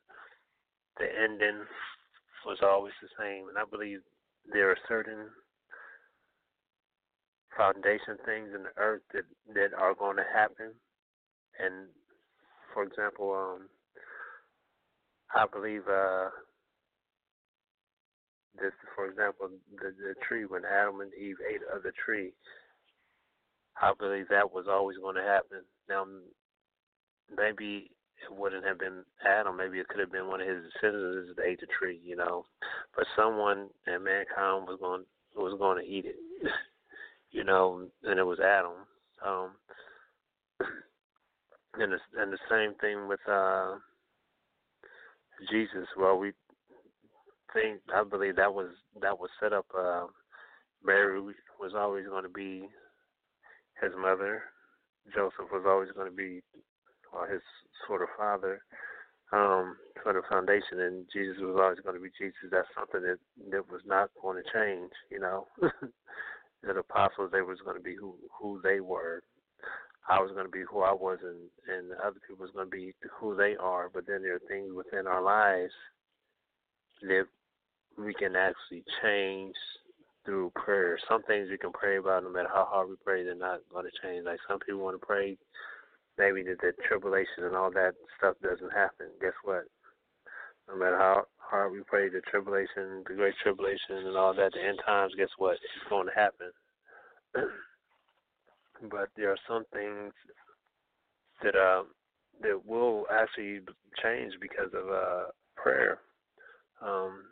the 1.01 1.09
ending 1.09 1.65
was 2.47 2.59
always 2.63 2.93
the 3.03 3.09
same. 3.19 3.49
And 3.49 3.59
I 3.59 3.65
believe 3.69 4.01
there 4.53 4.71
are 4.71 4.79
certain 4.87 5.29
foundation 7.57 8.17
things 8.25 8.51
in 8.55 8.63
the 8.63 8.77
earth 8.77 9.03
that 9.13 9.25
that 9.55 9.75
are 9.77 9.95
going 9.95 10.17
to 10.17 10.29
happen. 10.33 10.73
And 11.59 11.89
for 12.73 12.85
example, 12.85 13.33
um, 13.35 13.69
I 15.35 15.47
believe 15.51 15.83
uh, 15.89 16.29
this, 18.61 18.73
for 18.95 19.07
example, 19.09 19.49
the 19.81 19.91
the 19.91 20.15
tree 20.27 20.45
when 20.45 20.63
Adam 20.65 21.01
and 21.01 21.13
Eve 21.15 21.37
ate 21.49 21.63
of 21.75 21.83
the 21.83 21.93
tree. 22.05 22.33
I 23.81 23.93
believe 23.99 24.29
that 24.29 24.53
was 24.53 24.67
always 24.69 24.99
going 24.99 25.17
to 25.17 25.23
happen. 25.23 25.65
Now, 25.89 26.05
maybe 27.35 27.91
it 28.23 28.37
wouldn't 28.37 28.67
have 28.67 28.79
been 28.79 29.05
Adam. 29.27 29.57
Maybe 29.57 29.79
it 29.79 29.89
could 29.89 30.01
have 30.01 30.13
been 30.13 30.29
one 30.29 30.41
of 30.41 30.49
his 30.49 30.65
descendants 30.73 31.31
that 31.37 31.47
ate 31.47 31.61
the 31.61 31.67
tree, 31.79 32.01
you 32.05 32.17
know. 32.17 32.45
But 32.97 33.07
someone 33.17 33.69
in 33.87 34.05
mankind 34.05 34.67
was 34.67 34.79
going 34.81 35.05
was 35.37 35.59
going 35.59 35.83
to 35.83 35.91
eat 35.91 36.07
it. 36.07 36.17
you 37.31 37.45
know, 37.45 37.87
and 38.05 38.19
it 38.19 38.25
was 38.25 38.41
Adam. 38.41 38.73
Um, 39.25 39.51
and 41.75 41.93
the, 41.93 41.99
and 42.21 42.33
the 42.33 42.39
same 42.51 42.75
thing 42.81 43.09
with 43.09 43.21
uh, 43.31 43.77
Jesus. 45.51 45.87
Well, 45.97 46.19
we 46.19 46.33
think 47.53 47.81
I 47.95 48.05
believe 48.05 48.37
that 48.37 48.53
was 48.53 48.69
that 49.01 49.19
was 49.19 49.31
set 49.41 49.53
up. 49.53 49.67
Uh, 49.77 50.07
Mary 50.85 51.21
was 51.21 51.73
always 51.77 52.07
going 52.07 52.25
to 52.25 52.31
be 52.31 52.69
his 53.81 53.93
mother. 53.99 54.43
Joseph 55.15 55.51
was 55.53 55.65
always 55.67 55.91
going 55.93 56.11
to 56.11 56.17
be 56.17 56.43
uh, 57.17 57.27
his 57.27 57.43
sort 57.87 58.03
of 58.03 58.09
father, 58.17 58.61
um, 59.33 59.77
sort 60.03 60.17
of 60.17 60.25
foundation, 60.29 60.81
and 60.81 61.07
Jesus 61.13 61.37
was 61.41 61.57
always 61.59 61.81
going 61.81 61.97
to 61.97 62.03
be 62.03 62.11
Jesus. 62.19 62.51
That's 62.51 62.69
something 62.77 63.03
that 63.03 63.19
that 63.51 63.71
was 63.71 63.83
not 63.87 64.11
going 64.21 64.43
to 64.43 64.53
change, 64.53 64.91
you 65.11 65.21
know. 65.21 65.47
the 66.63 66.71
apostles 66.71 67.31
they 67.33 67.43
was 67.43 67.59
going 67.65 67.77
to 67.77 67.83
be 67.83 67.95
who 67.95 68.15
who 68.39 68.61
they 68.63 68.81
were. 68.81 69.23
I 70.09 70.19
was 70.21 70.33
going 70.33 70.47
to 70.47 70.51
be 70.51 70.65
who 70.69 70.81
I 70.81 70.93
was, 70.93 71.19
and 71.23 71.39
and 71.69 71.91
the 71.91 71.99
other 71.99 72.19
people 72.27 72.45
was 72.45 72.55
going 72.55 72.67
to 72.67 72.77
be 72.77 72.95
who 73.19 73.37
they 73.37 73.57
are. 73.57 73.91
But 73.93 74.07
then 74.07 74.23
there 74.23 74.37
are 74.37 74.49
things 74.49 74.73
within 74.75 75.07
our 75.07 75.23
lives 75.23 75.73
that 77.03 77.27
we 77.99 78.15
can 78.15 78.37
actually 78.37 78.85
change 79.03 79.55
through 80.25 80.53
prayer. 80.55 80.99
Some 81.09 81.23
things 81.23 81.49
we 81.51 81.59
can 81.59 81.73
pray 81.73 81.97
about, 81.97 82.25
no 82.25 82.31
matter 82.31 82.49
how 82.53 82.67
hard 82.71 82.89
we 82.89 82.97
pray, 83.05 83.25
they're 83.25 83.35
not 83.35 83.61
going 83.73 83.87
to 83.87 84.07
change. 84.07 84.27
Like 84.27 84.39
some 84.49 84.59
people 84.59 84.81
want 84.81 85.01
to 85.01 85.07
pray, 85.07 85.37
maybe 86.21 86.43
that 86.45 86.61
the 86.61 86.73
tribulation 86.87 87.49
and 87.49 87.57
all 87.57 87.71
that 87.73 87.95
stuff 88.19 88.37
doesn't 88.43 88.73
happen. 88.73 89.09
Guess 89.21 89.33
what? 89.43 89.65
No 90.69 90.77
matter 90.77 90.99
how 90.99 91.25
hard 91.39 91.73
we 91.73 91.81
pray, 91.87 92.11
the 92.11 92.21
tribulation, 92.31 93.03
the 93.09 93.15
great 93.15 93.35
tribulation, 93.43 94.05
and 94.07 94.17
all 94.17 94.35
that, 94.35 94.53
the 94.53 94.63
end 94.63 94.79
times, 94.85 95.15
guess 95.17 95.33
what? 95.39 95.55
It's 95.55 95.89
going 95.89 96.07
to 96.07 96.15
happen. 96.15 96.53
but 98.91 99.09
there 99.17 99.31
are 99.31 99.41
some 99.49 99.65
things 99.73 100.13
that 101.43 101.57
uh, 101.57 101.83
that 102.43 102.61
will 102.67 103.07
actually 103.11 103.61
change 104.03 104.35
because 104.41 104.73
of 104.75 104.89
uh, 104.91 105.25
prayer. 105.57 105.99
Um, 106.83 107.25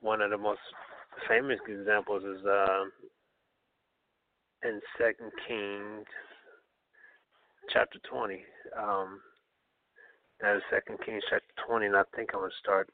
one 0.00 0.22
of 0.22 0.30
the 0.30 0.38
most 0.38 0.60
famous 1.28 1.58
examples 1.68 2.22
is 2.22 2.44
uh, 2.46 2.84
in 4.64 4.80
Second 4.98 5.30
Kings 5.46 6.06
chapter 7.72 7.98
twenty. 8.10 8.44
Um, 8.78 9.20
that 10.40 10.56
is 10.56 10.62
Second 10.70 10.98
Kings 11.04 11.22
chapter 11.28 11.54
twenty, 11.66 11.86
and 11.86 11.96
I 11.96 12.02
think 12.14 12.30
I'm 12.32 12.40
gonna 12.40 12.52
start 12.62 12.88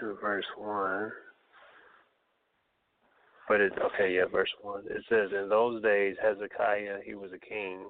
in 0.00 0.16
verse 0.20 0.44
one. 0.56 1.10
But 3.48 3.60
it 3.60 3.72
okay, 3.78 4.14
yeah, 4.14 4.24
verse 4.30 4.50
one. 4.62 4.84
It 4.88 5.04
says, 5.08 5.30
In 5.38 5.48
those 5.48 5.82
days 5.82 6.16
Hezekiah, 6.22 6.98
he 7.04 7.14
was 7.14 7.30
a 7.32 7.38
king, 7.38 7.84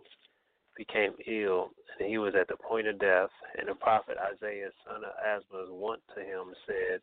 became 0.76 1.12
ill, 1.26 1.70
and 1.98 2.08
he 2.08 2.18
was 2.18 2.34
at 2.38 2.48
the 2.48 2.56
point 2.56 2.88
of 2.88 2.98
death, 2.98 3.30
and 3.58 3.68
the 3.68 3.74
prophet 3.74 4.16
Isaiah, 4.18 4.70
son 4.84 5.02
of 5.04 5.12
Amos, 5.24 5.68
went 5.70 6.02
to 6.14 6.20
him 6.20 6.48
and 6.48 6.56
said, 6.66 7.00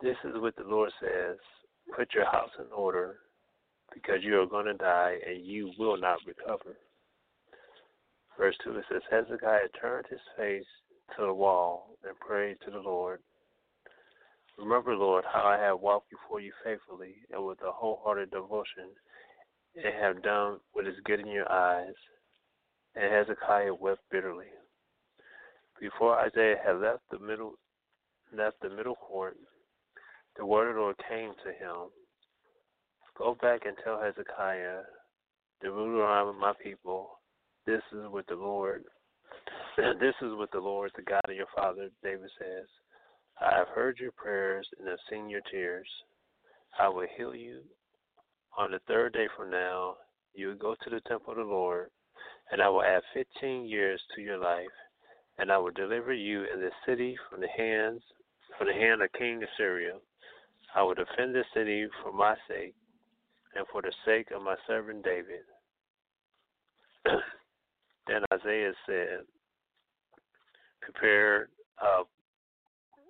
This 0.00 0.16
is 0.24 0.40
what 0.40 0.54
the 0.56 0.62
Lord 0.62 0.90
says, 1.00 1.36
put 1.96 2.14
your 2.14 2.26
house 2.26 2.50
in 2.58 2.72
order, 2.72 3.16
because 3.92 4.22
you 4.22 4.40
are 4.40 4.46
going 4.46 4.66
to 4.66 4.74
die, 4.74 5.16
and 5.26 5.44
you 5.44 5.72
will 5.78 5.96
not 5.96 6.18
recover. 6.26 6.76
Verse 8.38 8.56
2, 8.64 8.78
it 8.78 8.84
says, 8.90 9.02
Hezekiah 9.10 9.68
turned 9.80 10.06
his 10.08 10.20
face 10.36 10.64
to 11.16 11.26
the 11.26 11.34
wall 11.34 11.96
and 12.06 12.18
prayed 12.20 12.56
to 12.64 12.70
the 12.70 12.78
Lord. 12.78 13.20
Remember, 14.56 14.94
Lord, 14.94 15.24
how 15.30 15.42
I 15.42 15.58
have 15.58 15.80
walked 15.80 16.10
before 16.10 16.40
you 16.40 16.52
faithfully 16.64 17.16
and 17.32 17.44
with 17.44 17.58
a 17.62 17.72
wholehearted 17.72 18.30
devotion, 18.30 18.90
and 19.74 19.94
have 20.00 20.22
done 20.22 20.58
what 20.72 20.86
is 20.86 20.94
good 21.04 21.20
in 21.20 21.28
your 21.28 21.50
eyes 21.50 21.94
and 22.98 23.12
Hezekiah 23.12 23.74
wept 23.74 24.00
bitterly. 24.10 24.46
Before 25.80 26.18
Isaiah 26.18 26.56
had 26.64 26.80
left 26.80 27.02
the 27.10 27.18
middle 27.18 27.54
left 28.36 28.60
the 28.60 28.68
middle 28.68 28.96
court, 28.96 29.36
the 30.36 30.44
word 30.44 30.68
of 30.68 30.74
the 30.74 30.80
Lord 30.80 30.96
came 31.08 31.32
to 31.44 31.50
him. 31.50 31.88
Go 33.16 33.36
back 33.40 33.62
and 33.66 33.76
tell 33.82 34.00
Hezekiah, 34.00 34.82
the 35.62 35.70
ruler 35.70 36.06
of 36.06 36.36
my 36.36 36.52
people, 36.62 37.17
this 37.68 37.82
is 37.92 38.06
what 38.08 38.26
the 38.28 38.34
Lord 38.34 38.84
this 40.00 40.14
is 40.22 40.32
what 40.34 40.50
the 40.52 40.58
Lord, 40.58 40.90
the 40.96 41.02
God 41.02 41.20
of 41.28 41.36
your 41.36 41.46
father 41.54 41.90
David 42.02 42.30
says. 42.38 42.66
I 43.40 43.56
have 43.58 43.68
heard 43.68 43.98
your 44.00 44.12
prayers 44.12 44.66
and 44.78 44.88
have 44.88 44.98
seen 45.10 45.28
your 45.28 45.42
tears. 45.52 45.86
I 46.80 46.88
will 46.88 47.06
heal 47.16 47.34
you. 47.34 47.60
On 48.56 48.70
the 48.70 48.80
third 48.88 49.12
day 49.12 49.26
from 49.36 49.50
now, 49.50 49.96
you 50.34 50.48
will 50.48 50.56
go 50.56 50.74
to 50.82 50.90
the 50.90 51.00
temple 51.06 51.32
of 51.32 51.36
the 51.36 51.44
Lord 51.44 51.90
and 52.50 52.62
I 52.62 52.68
will 52.70 52.82
add 52.82 53.02
fifteen 53.12 53.66
years 53.66 54.00
to 54.14 54.22
your 54.22 54.38
life, 54.38 54.76
and 55.38 55.52
I 55.52 55.58
will 55.58 55.72
deliver 55.72 56.14
you 56.14 56.46
and 56.50 56.62
the 56.62 56.70
city 56.86 57.14
from 57.28 57.42
the 57.42 57.48
hands 57.48 58.00
from 58.56 58.68
the 58.68 58.72
hand 58.72 59.02
of 59.02 59.12
King 59.12 59.42
Assyria. 59.42 59.92
I 60.74 60.82
will 60.82 60.94
defend 60.94 61.34
the 61.34 61.44
city 61.52 61.86
for 62.02 62.12
my 62.12 62.34
sake, 62.48 62.74
and 63.54 63.66
for 63.70 63.82
the 63.82 63.92
sake 64.06 64.28
of 64.34 64.42
my 64.42 64.56
servant 64.66 65.04
David. 65.04 65.44
Then 68.08 68.22
Isaiah 68.32 68.72
said, 68.86 69.20
Prepare 70.80 71.48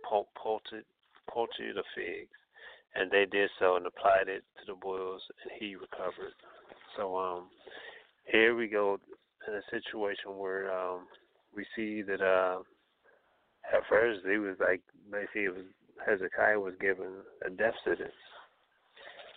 poultice, 0.08 0.84
poultice 1.30 1.74
the 1.74 1.82
figs. 1.94 2.30
And 2.94 3.10
they 3.10 3.26
did 3.30 3.50
so 3.58 3.76
and 3.76 3.86
applied 3.86 4.28
it 4.28 4.42
to 4.58 4.72
the 4.72 4.74
boils, 4.74 5.22
and 5.42 5.52
he 5.60 5.76
recovered. 5.76 6.34
So 6.96 7.16
um, 7.16 7.44
here 8.24 8.56
we 8.56 8.66
go 8.66 8.98
in 9.46 9.54
a 9.54 9.62
situation 9.70 10.36
where 10.36 10.72
um, 10.76 11.00
we 11.54 11.64
see 11.76 12.02
that 12.02 12.20
uh, 12.20 12.60
at 13.72 13.82
first 13.88 14.20
he 14.28 14.38
was 14.38 14.56
like 14.58 14.80
basically 15.10 15.44
it 15.44 15.54
was 15.54 15.64
Hezekiah 16.06 16.58
was 16.58 16.74
given 16.80 17.08
a 17.46 17.50
death 17.50 17.74
sentence. 17.84 18.12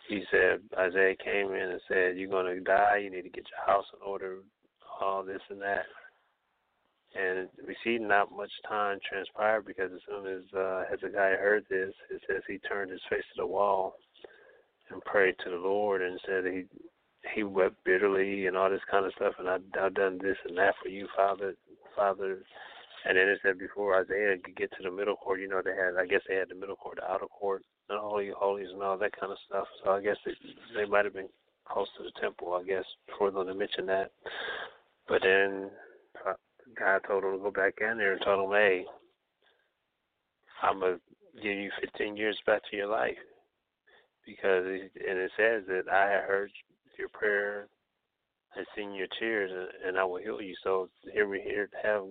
He 0.07 0.23
said 0.31 0.59
Isaiah 0.77 1.15
came 1.23 1.53
in 1.53 1.71
and 1.71 1.81
said, 1.87 2.17
"You're 2.17 2.29
going 2.29 2.45
to 2.45 2.61
die. 2.61 3.01
You 3.03 3.11
need 3.11 3.23
to 3.23 3.29
get 3.29 3.45
your 3.49 3.65
house 3.65 3.85
in 3.93 4.07
order. 4.07 4.37
All 5.01 5.23
this 5.23 5.41
and 5.49 5.61
that." 5.61 5.85
And 7.13 7.49
we 7.67 7.75
see 7.83 7.97
not 7.97 8.31
much 8.31 8.51
time 8.67 8.99
transpired 9.07 9.65
because 9.65 9.91
as 9.93 9.99
soon 10.07 10.27
as 10.27 10.43
uh, 10.57 10.83
Hezekiah 10.89 11.35
heard 11.37 11.65
this, 11.69 11.93
it 12.09 12.21
says 12.27 12.41
he 12.47 12.57
turned 12.59 12.91
his 12.91 13.01
face 13.09 13.23
to 13.35 13.41
the 13.41 13.47
wall 13.47 13.95
and 14.89 15.03
prayed 15.03 15.35
to 15.43 15.49
the 15.49 15.57
Lord 15.57 16.01
and 16.01 16.19
said 16.25 16.45
he 16.45 16.65
he 17.35 17.43
wept 17.43 17.83
bitterly 17.83 18.47
and 18.47 18.57
all 18.57 18.69
this 18.69 18.81
kind 18.89 19.05
of 19.05 19.13
stuff, 19.13 19.33
and 19.37 19.47
I, 19.47 19.57
I've 19.79 19.93
done 19.93 20.19
this 20.21 20.37
and 20.47 20.57
that 20.57 20.73
for 20.81 20.89
you, 20.89 21.07
Father, 21.15 21.55
Father. 21.95 22.39
And 23.03 23.17
then 23.17 23.27
it 23.29 23.39
said 23.41 23.57
before 23.57 23.99
Isaiah 23.99 24.37
could 24.43 24.55
get 24.55 24.71
to 24.71 24.83
the 24.83 24.91
middle 24.91 25.15
court, 25.15 25.39
you 25.39 25.47
know, 25.47 25.61
they 25.63 25.71
had, 25.71 25.99
I 25.99 26.05
guess 26.05 26.21
they 26.27 26.35
had 26.35 26.49
the 26.49 26.55
middle 26.55 26.75
court, 26.75 26.97
the 26.97 27.11
outer 27.11 27.25
court, 27.25 27.63
the 27.89 27.97
holy 27.97 28.29
holies 28.35 28.69
and 28.71 28.81
all 28.83 28.97
that 28.97 29.19
kind 29.19 29.31
of 29.31 29.39
stuff. 29.47 29.65
So 29.83 29.91
I 29.91 30.01
guess 30.01 30.17
they, 30.23 30.33
they 30.75 30.85
might 30.85 31.05
have 31.05 31.13
been 31.15 31.29
close 31.65 31.87
to 31.97 32.03
the 32.03 32.11
temple, 32.21 32.53
I 32.53 32.63
guess, 32.63 32.85
before 33.07 33.31
them 33.31 33.47
to 33.47 33.55
mention 33.55 33.87
that. 33.87 34.11
But 35.11 35.23
then 35.23 35.69
God 36.79 37.01
told 37.05 37.25
him 37.25 37.33
to 37.33 37.37
go 37.39 37.51
back 37.51 37.73
in 37.81 37.97
there 37.97 38.13
and 38.13 38.21
told 38.23 38.45
him, 38.49 38.55
hey, 38.55 38.85
I'm 40.63 40.79
going 40.79 40.95
to 40.95 41.41
give 41.41 41.57
you 41.57 41.69
15 41.81 42.15
years 42.15 42.39
back 42.45 42.61
to 42.71 42.77
your 42.77 42.87
life. 42.87 43.17
Because, 44.25 44.63
and 44.65 45.19
it 45.19 45.31
says 45.35 45.63
that 45.67 45.91
I 45.91 46.09
had 46.09 46.23
heard 46.23 46.49
your 46.97 47.09
prayer 47.09 47.67
and 48.55 48.65
seen 48.73 48.93
your 48.93 49.07
tears, 49.19 49.51
and 49.85 49.97
I 49.97 50.05
will 50.05 50.21
heal 50.21 50.41
you. 50.41 50.55
So 50.63 50.87
here 51.11 51.27
we 51.27 51.41
here 51.41 51.69
have 51.83 52.03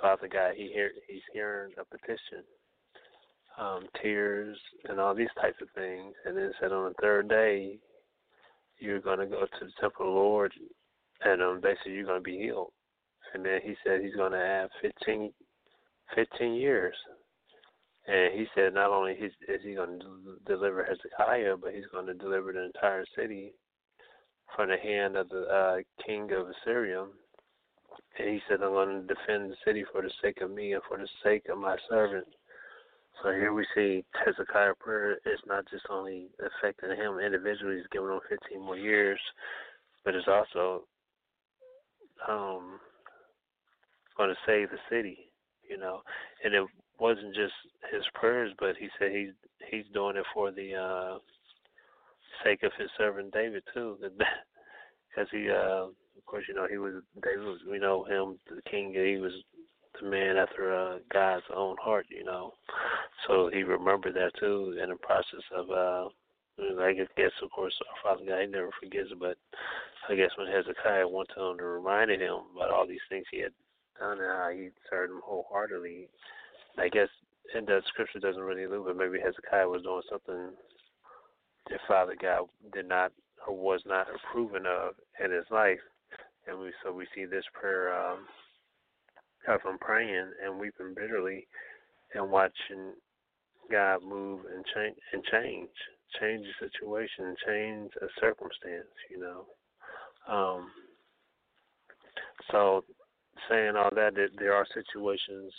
Father 0.00 0.28
God. 0.28 0.54
He 0.56 0.70
hear 0.72 0.92
he's 1.06 1.20
hearing 1.34 1.72
a 1.78 1.84
petition, 1.84 2.42
um, 3.60 3.84
tears, 4.00 4.56
and 4.88 4.98
all 4.98 5.14
these 5.14 5.28
types 5.38 5.60
of 5.60 5.68
things. 5.74 6.14
And 6.24 6.38
then 6.38 6.52
said 6.58 6.72
on 6.72 6.84
the 6.84 6.94
third 7.02 7.28
day, 7.28 7.78
you're 8.78 9.00
going 9.00 9.18
to 9.18 9.26
go 9.26 9.40
to 9.40 9.64
the 9.64 9.72
temple 9.78 10.06
of 10.06 10.14
the 10.14 10.18
Lord, 10.20 10.52
and 11.22 11.42
um, 11.42 11.60
basically 11.60 11.92
you're 11.92 12.04
to 12.06 12.20
be 12.20 12.38
healed. 12.38 12.72
And 13.32 13.44
then 13.44 13.60
he 13.62 13.74
said 13.84 14.00
he's 14.00 14.14
to 14.32 14.38
have 14.38 14.70
15, 14.80 15.32
15 16.14 16.54
years. 16.54 16.94
And 18.06 18.38
he 18.38 18.46
said 18.54 18.74
not 18.74 18.90
only 18.90 19.12
is, 19.12 19.32
is 19.48 19.60
he 19.64 19.74
to 19.74 19.98
deliver 20.46 20.84
Hezekiah, 20.84 21.56
but 21.56 21.74
he's 21.74 21.86
to 22.06 22.14
deliver 22.14 22.52
the 22.52 22.64
entire 22.64 23.04
city 23.16 23.52
from 24.54 24.68
the 24.68 24.76
hand 24.76 25.16
of 25.16 25.28
the 25.30 25.42
uh, 25.42 25.76
king 26.04 26.30
of 26.32 26.48
Assyria. 26.48 27.06
And 28.18 28.28
he 28.28 28.40
said, 28.48 28.62
I'm 28.62 28.70
going 28.70 29.06
to 29.06 29.14
defend 29.14 29.50
the 29.50 29.56
city 29.64 29.84
for 29.90 30.02
the 30.02 30.10
sake 30.22 30.40
of 30.42 30.50
me 30.50 30.74
and 30.74 30.82
for 30.86 30.98
the 30.98 31.08
sake 31.22 31.44
of 31.50 31.58
my 31.58 31.76
servant. 31.88 32.26
So 33.22 33.30
here 33.30 33.52
we 33.52 33.64
see 33.74 34.04
Hezekiah 34.24 34.74
prayer 34.80 35.14
is 35.24 35.40
not 35.46 35.64
just 35.70 35.84
only 35.88 36.28
affecting 36.40 36.90
him 36.90 37.18
individually, 37.20 37.76
he's 37.76 37.86
giving 37.92 38.10
him 38.10 38.20
15 38.28 38.60
more 38.60 38.76
years, 38.76 39.20
but 40.04 40.14
it's 40.14 40.28
also 40.28 40.84
um, 42.28 42.78
going 44.16 44.30
to 44.30 44.36
save 44.46 44.70
the 44.70 44.78
city, 44.90 45.18
you 45.68 45.78
know. 45.78 46.00
And 46.44 46.54
it 46.54 46.64
wasn't 46.98 47.34
just 47.34 47.52
his 47.92 48.02
prayers, 48.14 48.52
but 48.58 48.76
he 48.78 48.88
said 48.98 49.10
he's 49.12 49.32
he's 49.70 49.84
doing 49.92 50.16
it 50.16 50.24
for 50.32 50.50
the 50.50 50.74
uh, 50.74 51.18
sake 52.44 52.62
of 52.62 52.72
his 52.78 52.88
servant 52.96 53.32
David 53.32 53.62
too, 53.72 53.96
because 54.00 55.28
he, 55.30 55.48
uh, 55.50 55.86
of 55.86 56.26
course, 56.26 56.44
you 56.48 56.54
know, 56.54 56.66
he 56.70 56.78
was 56.78 57.02
David. 57.22 57.44
Was, 57.44 57.60
we 57.70 57.78
know 57.78 58.04
him, 58.04 58.38
the 58.48 58.62
king. 58.70 58.92
He 58.92 59.16
was 59.16 59.32
the 60.00 60.08
man 60.08 60.36
after 60.36 60.74
uh, 60.74 60.98
God's 61.12 61.44
own 61.54 61.76
heart, 61.80 62.06
you 62.10 62.24
know. 62.24 62.52
So 63.26 63.50
he 63.52 63.62
remembered 63.62 64.14
that 64.14 64.32
too 64.38 64.78
in 64.82 64.90
the 64.90 64.96
process 64.96 65.44
of. 65.56 65.70
uh 65.70 66.08
I 66.58 66.92
guess, 66.92 67.32
of 67.42 67.50
course, 67.50 67.74
our 67.88 68.16
Father 68.16 68.28
God, 68.28 68.40
he 68.42 68.46
never 68.46 68.70
forgets, 68.80 69.10
but 69.18 69.36
I 70.08 70.14
guess 70.14 70.30
when 70.36 70.46
Hezekiah 70.46 71.08
went 71.08 71.28
to 71.34 71.42
him 71.42 71.58
to 71.58 71.64
remind 71.64 72.10
him 72.10 72.38
about 72.54 72.70
all 72.70 72.86
these 72.86 73.04
things 73.08 73.24
he 73.30 73.40
had 73.40 73.52
done 73.98 74.18
and 74.20 74.30
how 74.30 74.50
he 74.52 74.70
served 74.88 75.12
him 75.12 75.20
wholeheartedly, 75.24 76.08
I 76.78 76.88
guess, 76.88 77.08
and 77.54 77.66
the 77.66 77.82
scripture 77.88 78.20
doesn't 78.20 78.42
really 78.42 78.64
allude, 78.64 78.86
but 78.86 78.96
maybe 78.96 79.18
Hezekiah 79.18 79.68
was 79.68 79.82
doing 79.82 80.02
something 80.10 80.50
that 81.70 81.80
Father 81.88 82.14
God 82.20 82.48
did 82.72 82.88
not 82.88 83.12
or 83.46 83.56
was 83.56 83.82
not 83.86 84.06
approving 84.08 84.66
of 84.66 84.94
in 85.22 85.30
his 85.30 85.44
life. 85.50 85.80
And 86.46 86.58
we 86.58 86.72
so 86.82 86.92
we 86.92 87.06
see 87.14 87.24
this 87.24 87.44
prayer 87.52 87.94
um, 87.94 88.18
of 89.48 89.62
him 89.62 89.78
praying 89.80 90.30
and 90.44 90.58
weeping 90.58 90.94
bitterly, 90.94 91.46
and 92.14 92.30
watching 92.30 92.92
God 93.70 94.02
move 94.02 94.40
and 94.54 94.64
change 94.74 94.96
and 95.12 95.24
change, 95.24 95.70
change 96.20 96.46
the 96.46 96.68
situation, 96.68 97.36
change 97.46 97.90
a 98.00 98.06
circumstance. 98.20 98.94
You 99.10 99.20
know. 99.20 99.44
Um, 100.28 100.70
so, 102.50 102.84
saying 103.48 103.76
all 103.76 103.90
that, 103.94 104.14
that 104.14 104.30
there 104.38 104.54
are 104.54 104.66
situations 104.74 105.52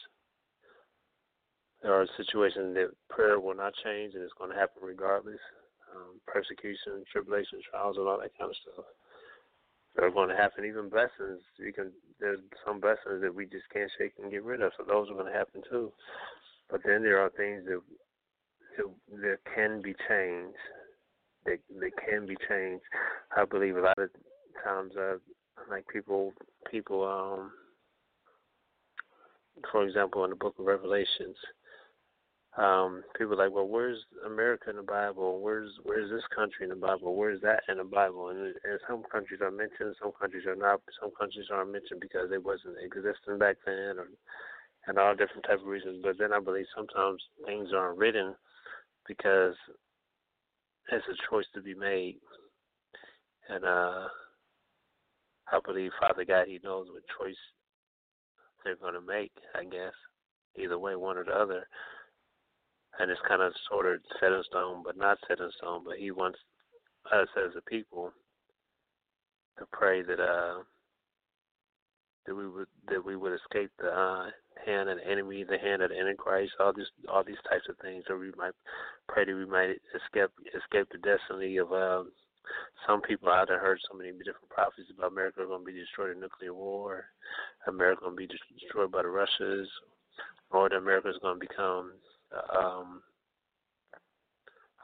there 1.86 1.94
are 1.94 2.08
situations 2.18 2.74
that 2.74 2.90
prayer 3.10 3.40
will 3.40 3.54
not 3.54 3.74
change 3.84 4.16
and 4.16 4.24
it's 4.24 4.34
going 4.40 4.50
to 4.50 4.58
happen 4.58 4.82
regardless. 4.82 5.38
Um, 5.94 6.20
persecution, 6.26 7.06
tribulation, 7.12 7.62
trials, 7.70 7.98
and 7.98 8.08
all 8.08 8.18
that 8.20 8.36
kind 8.38 8.50
of 8.50 8.58
stuff. 8.58 8.86
They're 9.96 10.10
going 10.10 10.30
to 10.30 10.36
happen. 10.36 10.66
Even 10.66 10.90
blessings, 10.90 11.46
you 11.60 11.72
can. 11.72 11.92
There's 12.20 12.40
some 12.66 12.82
blessings 12.82 13.22
that 13.22 13.34
we 13.34 13.46
just 13.46 13.70
can't 13.72 13.92
shake 13.98 14.14
and 14.18 14.32
get 14.32 14.44
rid 14.44 14.62
of, 14.62 14.74
so 14.76 14.84
those 14.84 15.10
are 15.10 15.14
going 15.14 15.32
to 15.32 15.38
happen 15.38 15.62
too. 15.70 15.94
But 16.70 16.82
then 16.84 17.04
there 17.04 17.22
are 17.22 17.30
things 17.30 17.64
that 17.68 17.80
that, 18.78 19.20
there 19.22 19.40
can 19.54 19.82
be 19.82 19.96
change. 20.08 20.56
That 21.46 21.60
that 21.80 21.92
can 22.08 22.26
be 22.26 22.36
changed. 22.50 22.84
I 23.36 23.46
believe 23.46 23.78
a 23.78 23.82
lot 23.82 23.98
of 23.98 24.10
times, 24.64 24.94
uh, 24.98 25.18
like 25.70 25.86
people, 25.88 26.34
people, 26.72 27.06
um, 27.06 27.52
for 29.72 29.86
example, 29.86 30.24
in 30.24 30.32
the 30.32 30.36
Book 30.36 30.56
of 30.58 30.66
Revelations, 30.66 31.38
um, 32.58 33.04
people 33.18 33.34
are 33.34 33.46
like, 33.46 33.54
well, 33.54 33.68
where's 33.68 34.00
America 34.26 34.70
in 34.70 34.78
the 34.78 34.82
Bible? 34.82 35.42
Where's 35.42 35.72
where's 35.84 36.10
this 36.10 36.24
country 36.34 36.64
in 36.64 36.70
the 36.70 36.76
Bible? 36.76 37.16
Where's 37.16 37.42
that 37.42 37.64
in 37.68 37.78
the 37.78 37.84
Bible? 37.84 38.30
And, 38.30 38.40
and 38.40 38.80
some 38.88 39.04
countries 39.12 39.42
are 39.42 39.52
mentioned, 39.52 39.96
some 40.02 40.14
countries 40.20 40.46
are 40.48 40.56
not. 40.56 40.82
Some 41.02 41.12
countries 41.20 41.48
aren't 41.52 41.74
mentioned 41.74 42.00
because 42.00 42.30
they 42.30 42.38
wasn't 42.38 42.78
existing 42.82 43.38
back 43.40 43.58
then, 43.66 44.00
or 44.00 44.08
and 44.88 44.98
all 44.98 45.16
different 45.16 45.44
type 45.44 45.60
of 45.60 45.68
reasons. 45.68 46.00
But 46.02 46.18
then 46.18 46.32
I 46.32 46.40
believe 46.40 46.66
sometimes 46.74 47.22
things 47.46 47.70
aren't 47.76 47.98
written 47.98 48.36
because 49.08 49.56
it's 50.92 51.06
a 51.08 51.30
choice 51.30 51.46
to 51.54 51.62
be 51.62 51.74
made, 51.74 52.18
and 53.50 53.64
uh, 53.64 54.08
I 55.52 55.60
believe 55.66 55.92
Father 56.00 56.26
God 56.26 56.48
He 56.48 56.60
knows 56.64 56.88
what 56.92 57.04
choice 57.20 57.36
they're 58.64 58.76
going 58.78 58.94
to 58.94 59.02
make. 59.02 59.32
I 59.56 59.64
guess 59.64 59.94
either 60.58 60.80
way, 60.80 60.96
one 60.96 61.18
or 61.18 61.24
the 61.24 61.34
other 61.34 61.68
and 63.00 63.12
it's 63.12 63.22
kind 63.28 63.42
of 63.42 63.54
sort 63.70 63.86
of 63.86 64.00
set 64.20 64.32
in 64.32 64.42
stone, 64.50 64.82
but 64.84 64.98
not 64.98 65.18
set 65.28 65.40
in 65.40 65.50
stone. 65.58 65.84
But 65.86 65.98
he 65.98 66.12
wants 66.12 66.40
us 67.12 67.28
as 67.38 67.52
a 67.58 67.70
people 67.70 68.12
to 69.60 69.66
pray 69.72 70.02
that 70.02 70.20
uh 70.20 70.64
that 72.26 72.36
we 72.36 72.48
would 72.48 72.68
that 72.90 73.04
we 73.04 73.16
would 73.16 73.34
escape 73.34 73.72
the 73.80 73.88
uh, 73.88 74.26
hand 74.66 74.90
of 74.90 74.98
the 74.98 75.08
enemy, 75.08 75.44
the 75.44 75.58
hand 75.58 75.82
of 75.82 75.90
the 75.90 76.00
Antichrist, 76.00 76.54
all 76.60 76.74
this 76.74 76.88
all 77.12 77.24
these 77.24 77.42
types 77.50 77.66
of 77.70 77.78
things, 77.80 78.04
or 78.10 78.18
we 78.18 78.32
might 78.38 78.54
pray 79.08 79.26
that 79.26 79.36
we 79.36 79.46
might 79.46 79.78
escape 79.94 80.32
escape 80.56 80.88
the 80.92 80.98
destiny 81.00 81.58
of 81.58 81.72
uh, 81.72 82.04
some 82.88 83.02
people. 83.02 83.30
There 83.48 83.60
heard 83.60 83.80
so 83.90 83.98
many 83.98 84.12
different 84.12 84.50
prophecies 84.50 84.94
about 84.96 85.12
America 85.12 85.46
going 85.46 85.62
to 85.62 85.66
be 85.66 85.80
destroyed 85.80 86.12
in 86.12 86.20
nuclear 86.20 86.54
war, 86.54 87.06
America 87.68 88.02
going 88.02 88.16
to 88.16 88.28
be 88.28 88.28
destroyed 88.28 88.92
by 88.92 89.02
the 89.02 89.10
Russians, 89.10 89.68
or 90.52 90.70
that 90.70 90.76
America 90.76 91.10
is 91.10 91.20
going 91.22 91.40
to 91.40 91.48
become 91.48 91.92
um, 92.56 93.02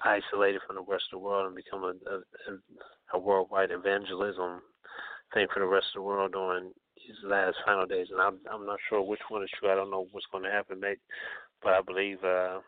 isolated 0.04 0.62
from 0.66 0.76
the 0.76 0.92
rest 0.92 1.06
of 1.12 1.20
the 1.20 1.26
world 1.26 1.48
and 1.48 1.56
become 1.56 1.84
a, 1.84 1.94
a, 2.12 3.18
a 3.18 3.20
worldwide 3.20 3.72
evangelism 3.72 4.62
thing 5.34 5.48
for 5.54 5.60
the 5.60 5.66
rest 5.66 5.88
of 5.96 6.00
the 6.00 6.02
world 6.02 6.34
during 6.34 6.72
these 7.08 7.18
last 7.24 7.58
final 7.66 7.86
days. 7.86 8.08
And 8.12 8.22
I'm 8.22 8.38
I'm 8.52 8.66
not 8.66 8.80
sure 8.90 9.02
which 9.02 9.22
one 9.30 9.44
is 9.44 9.50
true. 9.60 9.72
I 9.72 9.76
don't 9.76 9.92
know 9.92 10.08
what's 10.12 10.28
going 10.32 10.44
to 10.44 10.52
happen, 10.52 10.80
mate. 10.80 11.00
But 11.64 11.74
I 11.74 11.82
believe 11.82 12.24
uh, 12.24 12.60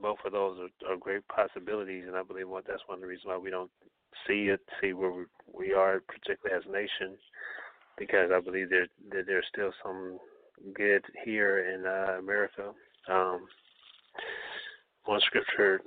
both 0.00 0.18
of 0.24 0.32
those 0.32 0.58
are, 0.58 0.92
are 0.92 0.96
great 0.96 1.26
possibilities, 1.28 2.04
and 2.06 2.16
I 2.16 2.22
believe 2.22 2.48
what 2.48 2.64
that's 2.66 2.82
one 2.86 2.96
of 2.96 3.02
the 3.02 3.06
reasons 3.06 3.26
why 3.26 3.38
we 3.38 3.50
don't 3.50 3.70
see 4.26 4.48
it, 4.48 4.60
see 4.80 4.92
where 4.92 5.10
we, 5.10 5.24
we 5.52 5.72
are, 5.72 6.00
particularly 6.06 6.56
as 6.56 6.68
a 6.68 6.72
nation, 6.72 7.16
because 7.98 8.30
I 8.34 8.40
believe 8.40 8.70
there 8.70 8.86
that 9.10 9.26
there's 9.26 9.46
still 9.52 9.72
some 9.82 10.18
good 10.74 11.04
here 11.24 11.74
in 11.74 11.86
uh, 11.86 12.18
America. 12.18 12.72
Um, 13.08 13.46
one 15.04 15.20
scripture. 15.26 15.80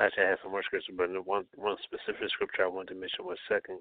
Actually, 0.00 0.24
I 0.24 0.28
have 0.30 0.38
some 0.42 0.52
more 0.52 0.62
scripture, 0.62 0.92
but 0.96 1.08
one 1.26 1.44
one 1.56 1.76
specific 1.84 2.30
scripture 2.30 2.64
I 2.64 2.68
wanted 2.68 2.94
to 2.94 3.00
mention 3.00 3.24
was 3.24 3.38
Second 3.48 3.80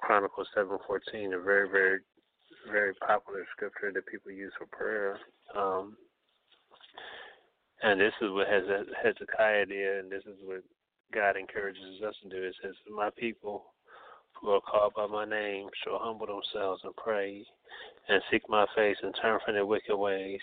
Chronicles 0.00 0.48
seven 0.54 0.78
fourteen, 0.86 1.32
a 1.34 1.40
very 1.40 1.68
very 1.68 2.00
very 2.70 2.94
popular 2.94 3.46
scripture 3.52 3.92
that 3.92 4.06
people 4.06 4.32
use 4.32 4.52
for 4.58 4.66
prayer. 4.66 5.18
Um, 5.56 5.96
and 7.82 8.00
this 8.00 8.12
is 8.22 8.30
what 8.30 8.46
Hezekiah 8.48 9.66
did, 9.66 9.98
and 10.04 10.12
this 10.12 10.22
is 10.26 10.36
what 10.42 10.62
God 11.12 11.36
encourages 11.36 12.02
us 12.06 12.14
to 12.22 12.28
do. 12.28 12.42
It 12.42 12.54
says, 12.62 12.74
"My 12.90 13.10
people." 13.16 13.74
who 14.40 14.50
are 14.50 14.60
called 14.60 14.92
by 14.94 15.06
my 15.06 15.24
name 15.24 15.68
shall 15.82 15.98
humble 15.98 16.26
themselves 16.26 16.80
and 16.84 16.94
pray 16.96 17.44
and 18.08 18.22
seek 18.30 18.42
my 18.48 18.66
face 18.76 18.96
and 19.02 19.14
turn 19.20 19.38
from 19.44 19.54
their 19.54 19.66
wicked 19.66 19.96
ways. 19.96 20.40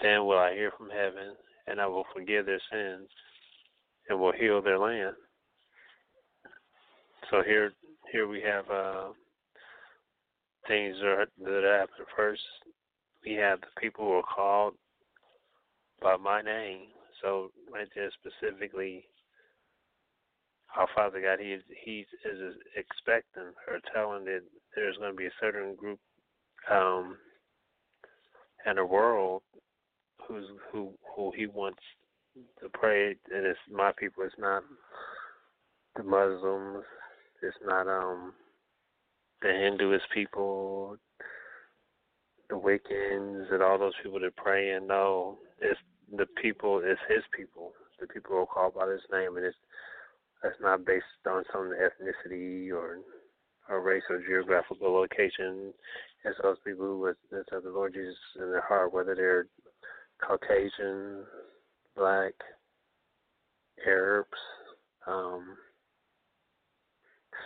Then 0.00 0.24
will 0.24 0.38
I 0.38 0.54
hear 0.54 0.72
from 0.76 0.88
heaven 0.88 1.34
and 1.66 1.80
I 1.80 1.86
will 1.86 2.06
forgive 2.14 2.46
their 2.46 2.60
sins 2.70 3.08
and 4.08 4.18
will 4.18 4.32
heal 4.32 4.62
their 4.62 4.78
land. 4.78 5.14
So 7.30 7.42
here 7.42 7.72
here 8.12 8.28
we 8.28 8.42
have 8.42 8.68
uh, 8.70 9.08
things 10.68 10.96
that, 11.00 11.26
are, 11.46 11.78
happen. 11.78 12.06
First, 12.14 12.42
we 13.24 13.32
have 13.34 13.60
the 13.60 13.80
people 13.80 14.04
who 14.04 14.12
are 14.12 14.22
called 14.22 14.74
by 16.02 16.16
my 16.16 16.42
name. 16.42 16.88
So 17.22 17.50
right 17.72 17.88
there 17.94 18.10
specifically, 18.20 19.04
our 20.76 20.88
Father 20.94 21.20
God, 21.20 21.38
He 21.40 21.52
is 21.52 21.62
He 21.84 22.06
is 22.24 22.54
expecting 22.76 23.52
or 23.68 23.80
telling 23.94 24.24
that 24.26 24.42
there's 24.74 24.96
going 24.98 25.12
to 25.12 25.16
be 25.16 25.26
a 25.26 25.40
certain 25.40 25.74
group 25.76 25.98
um, 26.70 27.16
in 28.68 28.76
the 28.76 28.84
world 28.84 29.42
who's 30.26 30.44
who 30.72 30.92
who 31.14 31.32
he 31.36 31.46
wants 31.46 31.80
to 32.60 32.68
pray, 32.72 33.10
and 33.32 33.46
it's 33.46 33.58
my 33.70 33.92
people. 33.98 34.24
It's 34.24 34.34
not 34.38 34.62
the 35.96 36.02
Muslims. 36.02 36.84
It's 37.42 37.56
not 37.64 37.88
um 37.88 38.32
the 39.40 39.48
Hinduist 39.48 40.08
people, 40.14 40.96
the 42.48 42.54
Wiccans, 42.54 43.52
and 43.52 43.62
all 43.62 43.78
those 43.78 43.92
people 44.02 44.20
that 44.20 44.36
pray. 44.36 44.70
And 44.70 44.86
no, 44.86 45.38
it's 45.60 45.80
the 46.16 46.26
people. 46.40 46.80
It's 46.84 47.00
his 47.08 47.24
people. 47.36 47.72
The 48.00 48.06
people 48.06 48.32
who 48.32 48.38
are 48.38 48.46
called 48.46 48.74
by 48.74 48.88
his 48.88 49.02
name, 49.12 49.36
and 49.36 49.46
it's 49.46 49.56
that's 50.42 50.56
not 50.60 50.84
based 50.84 51.04
on 51.28 51.44
some 51.52 51.72
ethnicity 51.72 52.70
or 52.72 52.98
or 53.68 53.80
race 53.80 54.02
or 54.10 54.20
geographical 54.20 54.92
location. 54.92 55.72
It's 56.24 56.38
those 56.42 56.56
people 56.64 56.86
who 56.86 56.98
with 57.00 57.16
the 57.30 57.70
Lord 57.70 57.94
Jesus 57.94 58.16
in 58.36 58.50
their 58.50 58.60
heart, 58.60 58.92
whether 58.92 59.14
they're 59.14 59.46
Caucasian, 60.20 61.24
black, 61.96 62.32
Arabs, 63.86 64.28
um, 65.06 65.56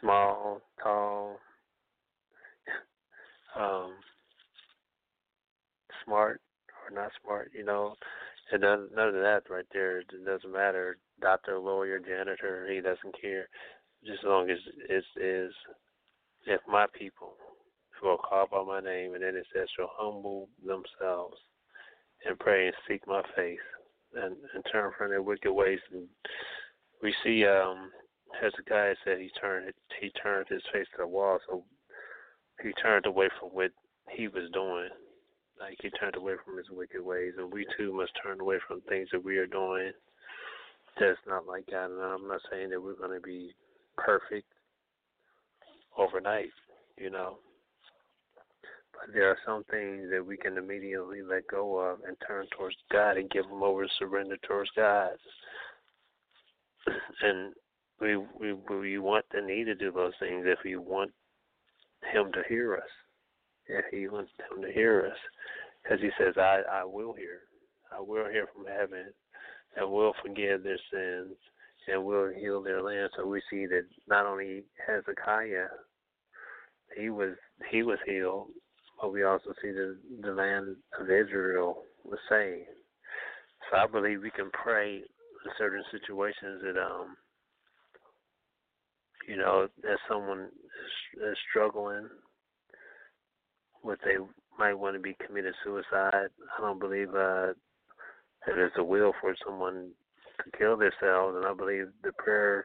small, 0.00 0.60
tall, 0.82 1.38
um, 3.58 3.92
smart 6.04 6.40
or 6.84 6.94
not 6.94 7.10
smart, 7.22 7.50
you 7.56 7.64
know. 7.64 7.94
And 8.52 8.62
none, 8.62 8.88
none 8.94 9.08
of 9.08 9.14
that 9.14 9.42
right 9.50 9.66
there. 9.72 9.98
It 9.98 10.06
doesn't 10.24 10.52
matter. 10.52 10.98
Doctor, 11.20 11.58
lawyer, 11.58 11.98
janitor, 11.98 12.68
he 12.70 12.80
doesn't 12.80 13.20
care. 13.20 13.48
Just 14.04 14.20
as 14.22 14.28
long 14.28 14.50
as 14.50 14.58
it 14.88 15.04
is 15.20 15.52
if 16.46 16.60
my 16.68 16.86
people 16.96 17.34
who 18.00 18.08
are 18.08 18.18
called 18.18 18.50
by 18.50 18.62
my 18.62 18.80
name, 18.80 19.14
and 19.14 19.22
then 19.22 19.34
it 19.34 19.46
says 19.54 19.68
shall 19.76 19.90
humble 19.96 20.48
themselves 20.64 21.36
and 22.24 22.38
pray 22.38 22.66
and 22.66 22.76
seek 22.88 23.06
my 23.06 23.22
face 23.34 23.58
and, 24.14 24.36
and 24.54 24.64
turn 24.70 24.92
from 24.96 25.10
their 25.10 25.22
wicked 25.22 25.52
ways. 25.52 25.80
And 25.92 26.06
we 27.02 27.14
see 27.24 27.44
um, 27.44 27.90
Hezekiah 28.40 28.94
said 29.04 29.18
he 29.18 29.30
turned 29.40 29.72
he 30.00 30.10
turned 30.22 30.46
his 30.48 30.62
face 30.72 30.86
to 30.92 31.02
the 31.02 31.06
wall, 31.06 31.38
so 31.48 31.64
he 32.62 32.72
turned 32.82 33.06
away 33.06 33.28
from 33.38 33.50
what 33.50 33.70
he 34.10 34.28
was 34.28 34.50
doing. 34.52 34.88
Like 35.58 35.78
he 35.80 35.90
turned 35.90 36.16
away 36.16 36.34
from 36.44 36.58
his 36.58 36.66
wicked 36.70 37.02
ways, 37.02 37.32
and 37.38 37.52
we 37.52 37.66
too 37.78 37.92
must 37.92 38.12
turn 38.22 38.40
away 38.40 38.58
from 38.66 38.82
things 38.82 39.08
that 39.12 39.24
we 39.24 39.38
are 39.38 39.46
doing 39.46 39.92
that's 40.98 41.18
not 41.26 41.46
like 41.46 41.66
God. 41.70 41.90
And 41.90 42.00
I'm 42.00 42.28
not 42.28 42.40
saying 42.50 42.70
that 42.70 42.82
we're 42.82 42.94
going 42.94 43.18
to 43.18 43.24
be 43.24 43.54
perfect 43.96 44.46
overnight, 45.96 46.50
you 46.98 47.10
know. 47.10 47.38
But 48.92 49.14
there 49.14 49.28
are 49.28 49.38
some 49.44 49.64
things 49.70 50.08
that 50.10 50.24
we 50.24 50.36
can 50.36 50.56
immediately 50.56 51.22
let 51.22 51.46
go 51.48 51.78
of 51.78 51.98
and 52.06 52.16
turn 52.26 52.46
towards 52.56 52.76
God 52.90 53.18
and 53.18 53.30
give 53.30 53.44
them 53.44 53.62
over, 53.62 53.84
to 53.84 53.90
surrender 53.98 54.36
towards 54.46 54.70
God. 54.76 55.10
And 57.22 57.52
we 58.00 58.16
we 58.16 58.52
we 58.52 58.98
want 58.98 59.24
the 59.32 59.40
need 59.40 59.64
to 59.64 59.74
do 59.74 59.90
those 59.92 60.12
things 60.20 60.44
if 60.46 60.58
we 60.64 60.76
want 60.76 61.12
Him 62.12 62.32
to 62.32 62.42
hear 62.48 62.76
us. 62.76 62.90
If 63.66 63.84
He 63.90 64.08
wants 64.08 64.30
Him 64.50 64.62
to 64.62 64.72
hear 64.72 65.06
us, 65.06 65.18
because 65.82 66.00
He 66.00 66.10
says, 66.18 66.34
"I 66.36 66.62
I 66.70 66.84
will 66.84 67.14
hear, 67.14 67.40
I 67.96 68.00
will 68.00 68.28
hear 68.30 68.48
from 68.54 68.66
heaven 68.66 69.12
and 69.76 69.90
will 69.90 70.14
forgive 70.22 70.62
their 70.62 70.78
sins 70.92 71.36
and 71.88 72.04
will 72.04 72.30
heal 72.30 72.62
their 72.62 72.82
land. 72.82 73.10
So 73.16 73.26
we 73.26 73.40
see 73.50 73.66
that 73.66 73.84
not 74.08 74.26
only 74.26 74.64
Hezekiah, 74.86 75.68
he 76.96 77.10
was 77.10 77.34
he 77.70 77.82
was 77.82 77.98
healed, 78.06 78.48
but 79.00 79.12
we 79.12 79.24
also 79.24 79.52
see 79.62 79.70
that 79.70 79.96
the 80.22 80.32
land 80.32 80.76
of 81.00 81.10
Israel 81.10 81.82
was 82.04 82.18
saved. 82.28 82.68
So 83.70 83.76
I 83.78 83.86
believe 83.86 84.22
we 84.22 84.30
can 84.30 84.50
pray 84.52 84.96
in 84.96 85.50
certain 85.58 85.84
situations 85.90 86.62
that 86.62 86.80
um 86.80 87.16
you 89.26 89.36
know 89.36 89.68
that 89.82 89.98
someone 90.08 90.40
is, 90.40 91.22
is 91.30 91.36
struggling 91.50 92.08
with 93.82 93.98
they 94.04 94.16
might 94.58 94.74
want 94.74 94.96
to 94.96 95.00
be 95.00 95.16
committed 95.26 95.54
suicide. 95.64 96.28
I 96.58 96.60
don't 96.60 96.80
believe 96.80 97.10
uh 97.10 97.52
that 98.46 98.54
there's 98.54 98.72
a 98.78 98.84
will 98.84 99.12
for 99.20 99.34
someone 99.44 99.90
to 100.44 100.58
kill 100.58 100.76
themselves 100.76 101.36
and 101.36 101.46
I 101.46 101.54
believe 101.54 101.86
the 102.02 102.12
prayer 102.12 102.64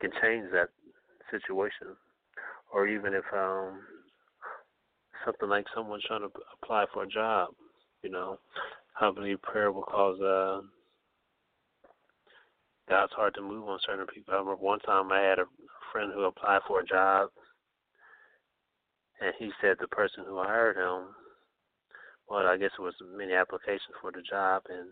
can 0.00 0.10
change 0.22 0.46
that 0.52 0.68
situation. 1.30 1.96
Or 2.72 2.86
even 2.86 3.14
if 3.14 3.24
um 3.32 3.80
something 5.24 5.48
like 5.48 5.66
someone 5.74 6.00
trying 6.06 6.22
to 6.22 6.30
apply 6.62 6.86
for 6.92 7.02
a 7.04 7.08
job, 7.08 7.50
you 8.02 8.10
know, 8.10 8.38
I 9.00 9.10
believe 9.10 9.42
prayer 9.42 9.72
will 9.72 9.82
cause 9.82 10.20
uh, 10.20 10.60
God's 12.90 13.12
heart 13.12 13.34
to 13.36 13.42
move 13.42 13.68
on 13.68 13.78
certain 13.86 14.06
people. 14.12 14.34
I 14.34 14.38
remember 14.38 14.56
one 14.56 14.80
time 14.80 15.12
I 15.12 15.20
had 15.20 15.38
a 15.38 15.46
friend 15.92 16.10
who 16.12 16.24
applied 16.24 16.62
for 16.66 16.80
a 16.80 16.84
job, 16.84 17.30
and 19.20 19.32
he 19.38 19.50
said 19.60 19.76
the 19.78 19.86
person 19.86 20.24
who 20.26 20.42
hired 20.42 20.76
him, 20.76 21.14
well, 22.28 22.46
I 22.46 22.56
guess 22.56 22.70
it 22.76 22.82
was 22.82 22.94
many 23.16 23.32
applications 23.32 23.94
for 24.02 24.10
the 24.10 24.22
job, 24.28 24.62
and 24.68 24.88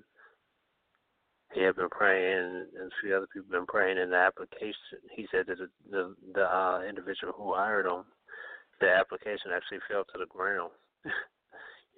he 1.54 1.62
had 1.62 1.74
been 1.76 1.88
praying, 1.88 2.66
and 2.78 2.86
a 2.86 2.96
few 3.02 3.16
other 3.16 3.26
people 3.32 3.50
been 3.50 3.66
praying 3.66 3.98
in 3.98 4.10
the 4.10 4.16
application. 4.16 5.02
He 5.16 5.26
said 5.32 5.46
that 5.48 5.58
the 5.58 5.68
the, 5.90 6.14
the 6.34 6.44
uh, 6.44 6.82
individual 6.88 7.32
who 7.36 7.54
hired 7.54 7.86
him, 7.86 8.04
the 8.80 8.88
application 8.88 9.50
actually 9.52 9.78
fell 9.90 10.04
to 10.04 10.18
the 10.18 10.26
ground. 10.26 10.70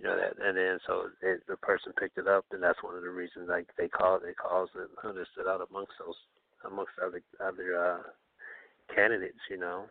you 0.00 0.08
know 0.08 0.16
that, 0.16 0.32
and 0.42 0.56
then 0.56 0.78
so 0.86 1.08
it, 1.20 1.42
the 1.46 1.56
person 1.58 1.92
picked 2.00 2.16
it 2.16 2.26
up, 2.26 2.46
and 2.52 2.62
that's 2.62 2.82
one 2.82 2.96
of 2.96 3.02
the 3.02 3.10
reasons 3.10 3.48
like 3.48 3.68
they 3.76 3.88
called 3.88 4.22
they 4.24 4.32
caused 4.32 4.72
it 4.74 4.88
understood 5.06 5.46
out 5.46 5.66
amongst 5.68 5.92
those 5.98 6.14
amongst 6.64 6.92
other 7.04 7.20
other 7.44 7.76
uh, 7.76 8.94
candidates, 8.94 9.38
you 9.50 9.58
know, 9.58 9.84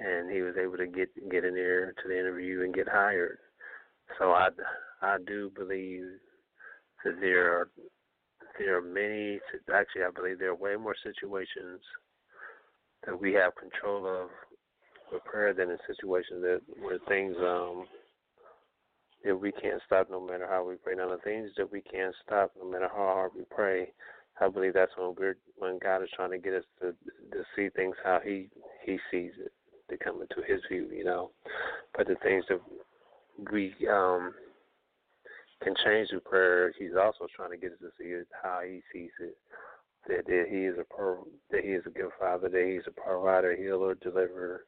and 0.00 0.30
he 0.30 0.40
was 0.40 0.54
able 0.56 0.78
to 0.78 0.86
get 0.86 1.08
get 1.30 1.44
in 1.44 1.54
there 1.54 1.92
to 1.92 2.08
the 2.08 2.18
interview 2.18 2.62
and 2.62 2.74
get 2.74 2.88
hired. 2.88 3.38
So 4.18 4.32
I 4.32 4.48
I 5.02 5.18
do 5.26 5.50
believe 5.54 6.06
that 7.04 7.20
there 7.20 7.52
are 7.58 7.68
there 8.58 8.78
are 8.78 8.82
many 8.82 9.38
actually 9.74 10.04
I 10.04 10.10
believe 10.14 10.38
there 10.38 10.50
are 10.50 10.54
way 10.54 10.76
more 10.76 10.96
situations 11.02 11.80
that 13.04 13.20
we 13.20 13.34
have 13.34 13.52
control 13.54 14.06
of 14.06 14.30
with 15.12 15.56
than 15.56 15.70
in 15.70 15.78
situations 15.86 16.42
that 16.42 16.60
where 16.80 16.98
things 17.06 17.36
um 17.38 17.84
that 19.24 19.36
we 19.36 19.52
can't 19.52 19.82
stop 19.86 20.08
no 20.10 20.20
matter 20.20 20.46
how 20.48 20.64
we 20.64 20.76
pray. 20.76 20.94
Now 20.94 21.08
the 21.08 21.18
things 21.18 21.50
that 21.56 21.70
we 21.70 21.80
can't 21.80 22.14
stop 22.24 22.52
no 22.60 22.70
matter 22.70 22.88
how 22.88 23.04
hard 23.04 23.32
we 23.36 23.42
pray, 23.50 23.92
I 24.40 24.48
believe 24.48 24.74
that's 24.74 24.92
when 24.96 25.14
we're 25.18 25.36
when 25.56 25.78
God 25.78 26.02
is 26.02 26.10
trying 26.14 26.30
to 26.30 26.38
get 26.38 26.54
us 26.54 26.64
to 26.80 26.92
to 27.32 27.44
see 27.56 27.68
things 27.70 27.96
how 28.04 28.20
He 28.24 28.48
He 28.84 28.98
sees 29.10 29.32
it, 29.38 29.52
to 29.90 29.96
come 29.96 30.22
into 30.22 30.46
His 30.46 30.60
view, 30.70 30.88
you 30.94 31.04
know. 31.04 31.30
But 31.96 32.06
the 32.06 32.16
things 32.22 32.44
that 32.48 32.60
we 33.52 33.74
um 33.90 34.34
can 35.62 35.74
change 35.84 36.10
through 36.10 36.20
prayer, 36.20 36.72
He's 36.78 36.96
also 36.96 37.26
trying 37.34 37.50
to 37.50 37.56
get 37.56 37.72
us 37.72 37.78
to 37.80 37.90
see 37.98 38.10
it 38.10 38.28
how 38.42 38.60
He 38.64 38.82
sees 38.92 39.10
it. 39.20 39.36
That, 40.06 40.26
that 40.26 40.46
He 40.48 40.58
is 40.58 40.76
a 40.78 40.84
that 41.50 41.64
He 41.64 41.70
is 41.70 41.82
a 41.86 41.90
good 41.90 42.10
Father, 42.20 42.48
that 42.48 42.72
He's 42.72 42.86
a 42.86 43.00
provider, 43.00 43.56
healer, 43.56 43.96
deliverer, 43.96 44.62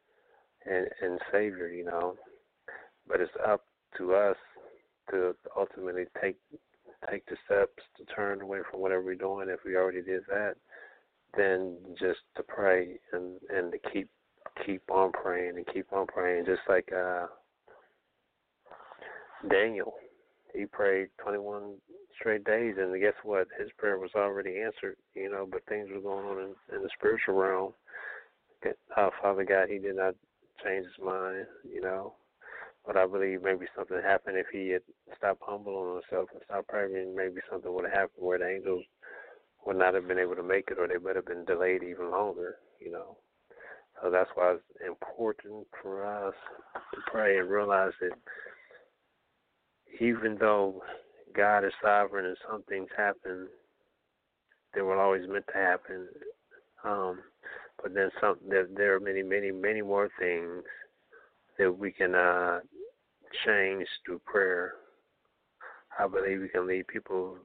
and 0.67 0.89
and 1.01 1.21
Savior, 1.31 1.69
you 1.69 1.85
know. 1.85 2.17
But 3.07 3.21
it's 3.21 3.31
up 3.47 3.65
to 3.99 4.15
us 4.15 4.37
to 5.11 5.35
ultimately 5.57 6.05
take 6.21 6.37
take 7.11 7.25
the 7.27 7.37
steps 7.47 7.83
to 7.97 8.05
turn 8.15 8.43
away 8.43 8.59
from 8.71 8.81
whatever 8.81 9.03
we're 9.03 9.15
doing. 9.15 9.49
If 9.49 9.61
we 9.65 9.77
already 9.77 10.03
did 10.03 10.23
that, 10.29 10.55
then 11.37 11.77
just 11.99 12.21
to 12.37 12.43
pray 12.43 12.99
and 13.13 13.37
and 13.55 13.73
to 13.73 13.79
keep 13.93 14.09
keep 14.67 14.83
on 14.91 15.13
praying 15.13 15.57
and 15.57 15.67
keep 15.73 15.93
on 15.93 16.07
praying, 16.07 16.45
just 16.47 16.63
like 16.69 16.91
uh 16.93 17.27
Daniel. 19.49 19.95
He 20.55 20.67
prayed 20.67 21.09
21 21.23 21.75
straight 22.19 22.45
days, 22.45 22.75
and 22.79 23.01
guess 23.01 23.15
what? 23.23 23.47
His 23.59 23.71
prayer 23.79 23.99
was 23.99 24.11
already 24.17 24.61
answered, 24.61 24.97
you 25.15 25.31
know. 25.31 25.47
But 25.51 25.65
things 25.69 25.89
were 25.93 26.01
going 26.01 26.27
on 26.27 26.39
in, 26.39 26.77
in 26.77 26.83
the 26.83 26.91
spiritual 26.99 27.35
realm. 27.35 27.73
Uh, 28.97 29.11
Father 29.23 29.45
God, 29.45 29.69
he 29.71 29.79
did 29.79 29.97
not 29.97 30.15
change 30.63 30.85
his 30.85 31.05
mind, 31.05 31.47
you 31.65 31.81
know. 31.81 32.15
But 32.91 32.97
I 32.97 33.07
believe 33.07 33.45
maybe 33.45 33.67
something 33.77 34.03
happened 34.03 34.37
if 34.37 34.49
he 34.53 34.71
had 34.71 34.83
stopped 35.17 35.43
humbling 35.47 36.01
himself 36.03 36.29
and 36.33 36.43
stopped 36.45 36.67
praying. 36.67 37.15
Maybe 37.15 37.41
something 37.49 37.73
would 37.73 37.85
have 37.85 37.93
happened 37.93 38.27
where 38.27 38.39
the 38.39 38.49
angels 38.49 38.83
would 39.65 39.77
not 39.77 39.95
have 39.95 40.09
been 40.09 40.19
able 40.19 40.35
to 40.35 40.43
make 40.43 40.71
it, 40.73 40.77
or 40.77 40.89
they 40.89 40.99
would 40.99 41.15
have 41.15 41.25
been 41.25 41.45
delayed 41.45 41.85
even 41.85 42.11
longer. 42.11 42.57
You 42.81 42.91
know, 42.91 43.17
so 44.03 44.11
that's 44.11 44.31
why 44.35 44.55
it's 44.55 44.63
important 44.85 45.69
for 45.81 46.05
us 46.05 46.35
to 46.93 47.01
pray 47.07 47.39
and 47.39 47.49
realize 47.49 47.93
that 48.01 48.11
even 50.01 50.37
though 50.41 50.83
God 51.33 51.65
is 51.65 51.73
sovereign 51.81 52.27
and 52.27 52.37
some 52.51 52.65
things 52.65 52.89
happen, 52.97 53.47
they 54.75 54.81
were 54.81 55.01
always 55.01 55.29
meant 55.29 55.47
to 55.47 55.55
happen. 55.55 56.09
Um, 56.83 57.21
but 57.81 57.95
then 57.95 58.11
some 58.21 58.39
there, 58.49 58.67
there 58.67 58.97
are 58.97 59.01
many, 59.01 59.23
many, 59.23 59.53
many 59.53 59.81
more 59.81 60.11
things 60.19 60.65
that 61.57 61.71
we 61.71 61.93
can 61.93 62.17
uh, 62.17 62.59
change 63.47 63.87
through 64.05 64.21
prayer. 64.25 64.75
I 65.99 66.07
believe 66.07 66.41
we 66.41 66.49
can 66.49 66.67
lead 66.67 66.87
people 66.87 67.37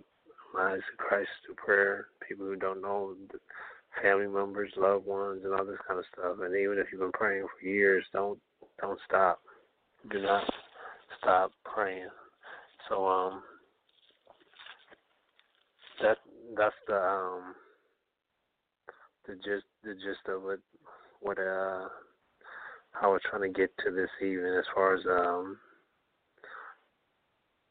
lives 0.55 0.83
to 0.91 0.97
Christ 0.97 1.29
through 1.45 1.55
prayer. 1.55 2.07
People 2.27 2.45
who 2.45 2.55
don't 2.55 2.81
know 2.81 3.15
family 4.01 4.27
members, 4.27 4.71
loved 4.77 5.05
ones, 5.05 5.41
and 5.43 5.53
all 5.53 5.65
this 5.65 5.77
kind 5.87 5.99
of 5.99 6.05
stuff. 6.13 6.37
And 6.41 6.55
even 6.55 6.77
if 6.77 6.87
you've 6.91 7.01
been 7.01 7.11
praying 7.11 7.45
for 7.45 7.67
years, 7.67 8.05
don't 8.13 8.39
don't 8.81 8.99
stop. 9.07 9.39
Do 10.11 10.21
not 10.21 10.43
stop 11.19 11.51
praying. 11.63 12.09
So 12.89 13.07
um, 13.07 13.41
that 16.01 16.17
that's 16.57 16.75
the 16.87 16.95
um 16.95 17.55
the 19.27 19.35
gist 19.35 19.65
the 19.83 19.93
gist 19.93 20.27
of 20.27 20.49
it. 20.49 20.59
What 21.21 21.39
uh 21.39 21.87
I 23.01 23.07
was 23.07 23.21
trying 23.29 23.41
to 23.41 23.59
get 23.59 23.71
to 23.83 23.91
this 23.91 24.09
evening 24.21 24.55
as 24.57 24.63
far 24.73 24.95
as 24.95 25.01
um, 25.05 25.57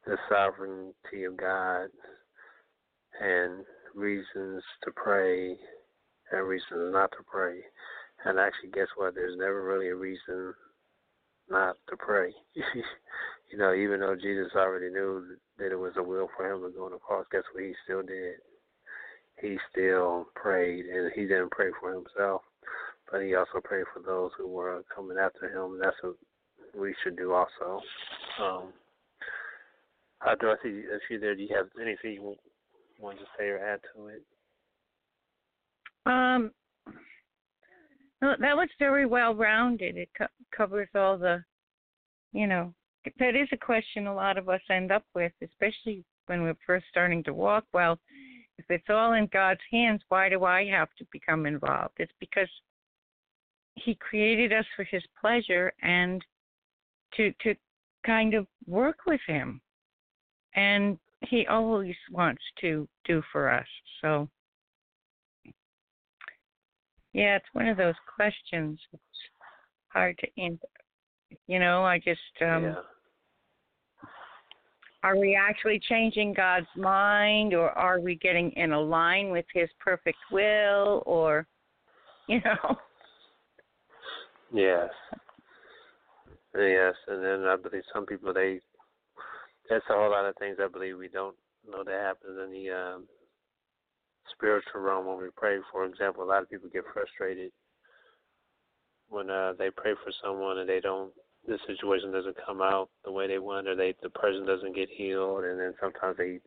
the 0.06 0.16
sovereignty 0.28 1.24
of 1.24 1.36
God 1.36 1.88
and 3.20 3.64
reasons 3.94 4.62
to 4.84 4.90
pray 4.94 5.56
and 6.32 6.48
reasons 6.48 6.92
not 6.92 7.10
to 7.12 7.24
pray. 7.26 7.60
And 8.24 8.38
actually, 8.38 8.70
guess 8.70 8.88
what? 8.96 9.14
There's 9.14 9.36
never 9.38 9.62
really 9.62 9.88
a 9.88 9.96
reason 9.96 10.54
not 11.48 11.76
to 11.90 11.96
pray. 11.96 12.32
you 12.54 13.58
know, 13.58 13.74
even 13.74 14.00
though 14.00 14.16
Jesus 14.16 14.52
already 14.56 14.90
knew 14.90 15.36
that 15.58 15.72
it 15.72 15.78
was 15.78 15.92
a 15.96 16.02
will 16.02 16.28
for 16.36 16.50
him 16.50 16.62
to 16.62 16.70
go 16.76 16.86
on 16.86 16.92
the 16.92 16.98
cross, 16.98 17.26
guess 17.30 17.42
what? 17.52 17.64
He 17.64 17.72
still 17.84 18.02
did. 18.02 18.36
He 19.40 19.58
still 19.70 20.26
prayed, 20.34 20.86
and 20.86 21.12
he 21.14 21.22
didn't 21.22 21.50
pray 21.50 21.70
for 21.80 21.92
himself 21.92 22.42
but 23.10 23.22
he 23.22 23.34
also 23.34 23.60
prayed 23.62 23.84
for 23.92 24.00
those 24.00 24.30
who 24.36 24.48
were 24.48 24.82
coming 24.94 25.18
after 25.18 25.48
him. 25.48 25.78
That's 25.80 25.96
what 26.02 26.16
we 26.76 26.94
should 27.02 27.16
do 27.16 27.32
also. 27.32 27.80
Um, 28.42 28.72
uh, 30.26 30.34
Dorothy, 30.36 30.84
if 30.90 31.02
you're 31.10 31.20
there, 31.20 31.34
do 31.34 31.42
you 31.42 31.54
have 31.54 31.66
anything 31.80 32.12
you 32.12 32.36
want 32.98 33.18
to 33.18 33.24
say 33.38 33.48
or 33.48 33.58
add 33.58 33.80
to 33.94 34.08
it? 34.08 34.22
Um, 36.06 36.50
that 38.20 38.56
was 38.56 38.68
very 38.78 39.06
well 39.06 39.34
rounded. 39.34 39.96
It 39.96 40.08
co- 40.16 40.26
covers 40.56 40.88
all 40.94 41.18
the, 41.18 41.42
you 42.32 42.46
know, 42.46 42.74
that 43.18 43.36
is 43.36 43.48
a 43.52 43.56
question 43.56 44.06
a 44.06 44.14
lot 44.14 44.38
of 44.38 44.48
us 44.48 44.60
end 44.70 44.90
up 44.90 45.04
with, 45.14 45.32
especially 45.42 46.04
when 46.26 46.42
we're 46.42 46.56
first 46.66 46.86
starting 46.90 47.22
to 47.24 47.34
walk. 47.34 47.64
Well, 47.72 47.98
if 48.58 48.64
it's 48.68 48.88
all 48.88 49.12
in 49.14 49.28
God's 49.32 49.60
hands, 49.70 50.00
why 50.08 50.28
do 50.28 50.44
I 50.44 50.64
have 50.66 50.88
to 50.98 51.06
become 51.12 51.44
involved? 51.44 51.94
It's 51.98 52.12
because 52.20 52.48
he 53.74 53.96
created 53.96 54.52
us 54.52 54.64
for 54.76 54.84
his 54.84 55.02
pleasure 55.20 55.72
and 55.82 56.24
to 57.16 57.32
to 57.42 57.54
kind 58.06 58.34
of 58.34 58.46
work 58.66 58.98
with 59.06 59.20
him 59.26 59.60
and 60.54 60.98
he 61.28 61.46
always 61.46 61.94
wants 62.10 62.42
to 62.60 62.88
do 63.04 63.22
for 63.32 63.50
us 63.50 63.66
so 64.00 64.28
yeah 67.12 67.36
it's 67.36 67.46
one 67.52 67.68
of 67.68 67.76
those 67.76 67.94
questions 68.14 68.78
it's 68.92 69.02
hard 69.88 70.18
to 70.18 70.42
answer 70.42 70.66
you 71.46 71.58
know 71.58 71.84
i 71.84 71.98
just 71.98 72.20
um 72.42 72.64
yeah. 72.64 72.74
are 75.02 75.16
we 75.16 75.36
actually 75.36 75.80
changing 75.88 76.32
God's 76.32 76.66
mind 76.76 77.54
or 77.54 77.70
are 77.70 78.00
we 78.00 78.16
getting 78.16 78.50
in 78.52 78.72
a 78.72 78.80
line 78.80 79.30
with 79.30 79.44
his 79.52 79.68
perfect 79.78 80.18
will 80.30 81.02
or 81.06 81.46
you 82.28 82.40
know 82.44 82.76
Yes. 84.54 84.90
Yes, 86.56 86.94
and 87.08 87.22
then 87.24 87.44
I 87.48 87.56
believe 87.56 87.82
some 87.92 88.06
people 88.06 88.32
they 88.32 88.60
that's 89.68 89.84
a 89.90 89.94
whole 89.94 90.10
lot 90.10 90.26
of 90.26 90.36
things 90.36 90.58
I 90.62 90.68
believe 90.68 90.98
we 90.98 91.08
don't 91.08 91.36
know 91.68 91.84
that 91.84 91.92
happens 91.92 92.38
in 92.44 92.50
the 92.52 92.70
um 92.70 93.06
spiritual 94.32 94.80
realm 94.80 95.06
when 95.06 95.18
we 95.18 95.28
pray. 95.36 95.58
For 95.72 95.84
example, 95.84 96.22
a 96.22 96.26
lot 96.26 96.42
of 96.42 96.50
people 96.50 96.68
get 96.72 96.84
frustrated 96.92 97.52
when 99.08 99.30
uh 99.30 99.52
they 99.58 99.70
pray 99.70 99.92
for 100.02 100.12
someone 100.22 100.58
and 100.58 100.68
they 100.68 100.80
don't 100.80 101.12
the 101.46 101.58
situation 101.66 102.10
doesn't 102.10 102.36
come 102.46 102.62
out 102.62 102.88
the 103.04 103.12
way 103.12 103.26
they 103.26 103.38
want 103.38 103.68
or 103.68 103.76
they 103.76 103.94
the 104.02 104.10
person 104.10 104.46
doesn't 104.46 104.74
get 104.74 104.88
healed 104.88 105.44
and 105.44 105.60
then 105.60 105.74
sometimes 105.80 106.16
they 106.16 106.40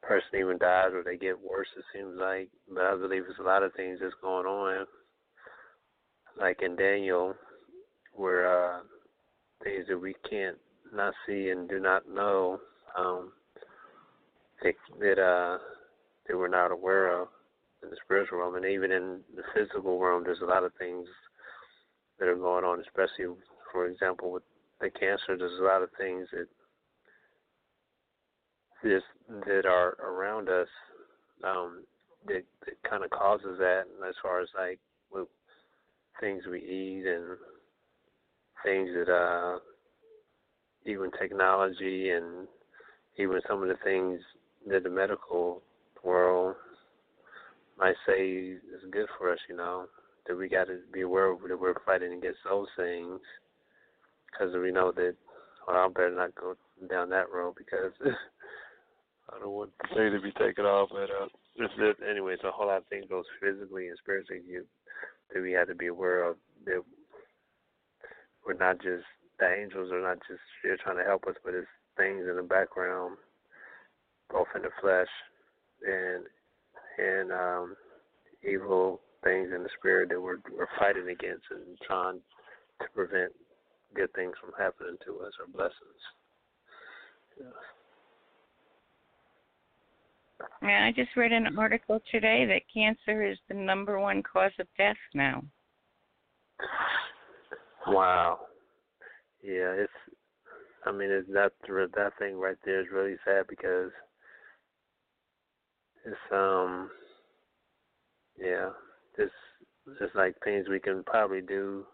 person 0.00 0.38
even 0.38 0.58
dies 0.58 0.90
or 0.92 1.02
they 1.04 1.16
get 1.16 1.38
worse 1.40 1.68
it 1.76 1.84
seems 1.92 2.16
like. 2.18 2.48
But 2.72 2.84
I 2.84 2.96
believe 2.96 3.24
there's 3.24 3.38
a 3.40 3.42
lot 3.42 3.62
of 3.62 3.72
things 3.74 3.98
that's 4.00 4.14
going 4.22 4.46
on. 4.46 4.86
Like 6.38 6.62
in 6.62 6.76
Daniel 6.76 7.34
where 8.14 8.46
uh 8.46 8.80
things 9.62 9.86
that 9.88 9.98
we 9.98 10.14
can't 10.28 10.58
not 10.92 11.14
see 11.26 11.50
and 11.50 11.68
do 11.68 11.78
not 11.80 12.08
know, 12.08 12.60
um 12.96 13.32
that 14.62 14.74
that 15.00 15.18
uh 15.18 15.58
that 16.26 16.36
we're 16.36 16.48
not 16.48 16.70
aware 16.70 17.20
of 17.20 17.28
in 17.82 17.90
the 17.90 17.96
spiritual 18.04 18.38
realm 18.38 18.54
and 18.54 18.64
even 18.64 18.92
in 18.92 19.20
the 19.34 19.42
physical 19.54 19.98
realm 19.98 20.22
there's 20.24 20.40
a 20.40 20.46
lot 20.46 20.62
of 20.64 20.72
things 20.78 21.08
that 22.18 22.28
are 22.28 22.36
going 22.36 22.64
on, 22.64 22.80
especially 22.80 23.26
for 23.72 23.86
example, 23.86 24.30
with 24.30 24.42
the 24.80 24.90
cancer, 24.90 25.36
there's 25.36 25.58
a 25.58 25.64
lot 25.64 25.82
of 25.82 25.88
things 25.98 26.28
that 26.32 26.46
just 28.82 29.06
that 29.46 29.64
are 29.66 29.96
around 30.04 30.48
us 30.48 30.68
um, 31.44 31.84
that, 32.26 32.42
that 32.66 32.82
kind 32.88 33.04
of 33.04 33.10
causes 33.10 33.58
that. 33.58 33.84
And 33.86 34.08
as 34.08 34.14
far 34.22 34.40
as 34.40 34.48
like 34.56 34.78
with 35.10 35.28
things 36.20 36.44
we 36.50 36.60
eat 36.60 37.06
and 37.06 37.24
things 38.64 38.90
that 38.94 39.12
uh, 39.12 39.58
even 40.86 41.10
technology 41.20 42.10
and 42.10 42.46
even 43.18 43.40
some 43.48 43.62
of 43.62 43.68
the 43.68 43.76
things 43.84 44.20
that 44.68 44.82
the 44.82 44.90
medical 44.90 45.62
world 46.02 46.56
might 47.78 47.94
say 48.06 48.28
is 48.28 48.82
good 48.90 49.06
for 49.18 49.32
us, 49.32 49.38
you 49.48 49.56
know, 49.56 49.86
that 50.26 50.36
we 50.36 50.48
got 50.48 50.66
to 50.66 50.78
be 50.92 51.02
aware 51.02 51.34
that 51.48 51.60
we're 51.60 51.74
fighting 51.84 52.12
against 52.12 52.38
those 52.48 52.68
things 52.76 53.20
because 54.30 54.54
we 54.54 54.70
know 54.70 54.92
that 54.92 55.14
well, 55.66 55.76
I 55.76 55.88
better 55.88 56.14
not 56.14 56.34
go 56.34 56.54
down 56.90 57.10
that 57.10 57.30
road 57.32 57.54
because 57.56 57.92
I 58.04 59.38
don't 59.38 59.50
want 59.50 59.70
the 59.80 59.94
thing 59.94 60.12
to 60.12 60.20
be 60.20 60.32
taken 60.32 60.64
off. 60.64 60.88
But 60.90 61.10
uh, 61.10 61.28
it's 61.56 61.74
it, 61.78 61.96
anyway, 62.08 62.34
it's 62.34 62.44
a 62.44 62.50
whole 62.50 62.66
lot 62.66 62.78
of 62.78 62.86
things 62.86 63.06
goes 63.08 63.24
physically 63.40 63.88
and 63.88 63.98
spiritually 63.98 64.42
you 64.48 64.64
that 65.32 65.42
we 65.42 65.52
have 65.52 65.68
to 65.68 65.74
be 65.74 65.86
aware 65.86 66.24
of 66.24 66.36
that 66.66 66.82
we're 68.46 68.54
not 68.54 68.76
just 68.82 69.04
the 69.42 69.60
angels 69.60 69.90
are 69.90 70.00
not 70.00 70.18
just 70.28 70.40
here 70.62 70.78
trying 70.82 70.98
to 70.98 71.04
help 71.04 71.26
us, 71.26 71.34
but 71.44 71.54
it's 71.54 71.66
things 71.96 72.26
in 72.30 72.36
the 72.36 72.42
background, 72.42 73.16
both 74.30 74.46
in 74.54 74.62
the 74.62 74.70
flesh 74.80 75.10
and 75.84 76.24
and 76.98 77.32
um, 77.32 77.76
evil 78.48 79.00
things 79.24 79.50
in 79.54 79.64
the 79.64 79.68
spirit 79.78 80.10
that 80.10 80.20
we're 80.20 80.38
we're 80.56 80.68
fighting 80.78 81.08
against 81.08 81.44
and 81.50 81.76
trying 81.84 82.20
to 82.80 82.86
prevent 82.94 83.32
good 83.94 84.12
things 84.14 84.34
from 84.40 84.52
happening 84.56 84.96
to 85.04 85.18
us 85.26 85.32
or 85.40 85.50
blessings. 85.52 86.02
Yeah. 87.40 87.46
Yeah, 90.62 90.86
I 90.86 90.92
just 90.92 91.16
read 91.16 91.32
an 91.32 91.58
article 91.58 92.00
today 92.10 92.44
that 92.46 92.62
cancer 92.72 93.24
is 93.24 93.38
the 93.48 93.54
number 93.54 93.98
one 93.98 94.22
cause 94.22 94.52
of 94.58 94.66
death 94.76 94.96
now. 95.14 95.42
Wow. 97.86 98.40
Yeah, 99.42 99.72
it's. 99.74 99.92
I 100.86 100.92
mean, 100.92 101.10
it's 101.10 101.28
that 101.32 101.52
that 101.68 102.12
thing 102.18 102.36
right 102.38 102.56
there 102.64 102.80
is 102.80 102.86
really 102.92 103.16
sad 103.24 103.46
because 103.48 103.90
it's 106.04 106.16
um. 106.32 106.90
Yeah, 108.38 108.70
it's 109.18 109.32
it's 110.00 110.14
like 110.14 110.34
things 110.42 110.68
we 110.68 110.80
can 110.80 111.02
probably 111.04 111.40
do 111.40 111.84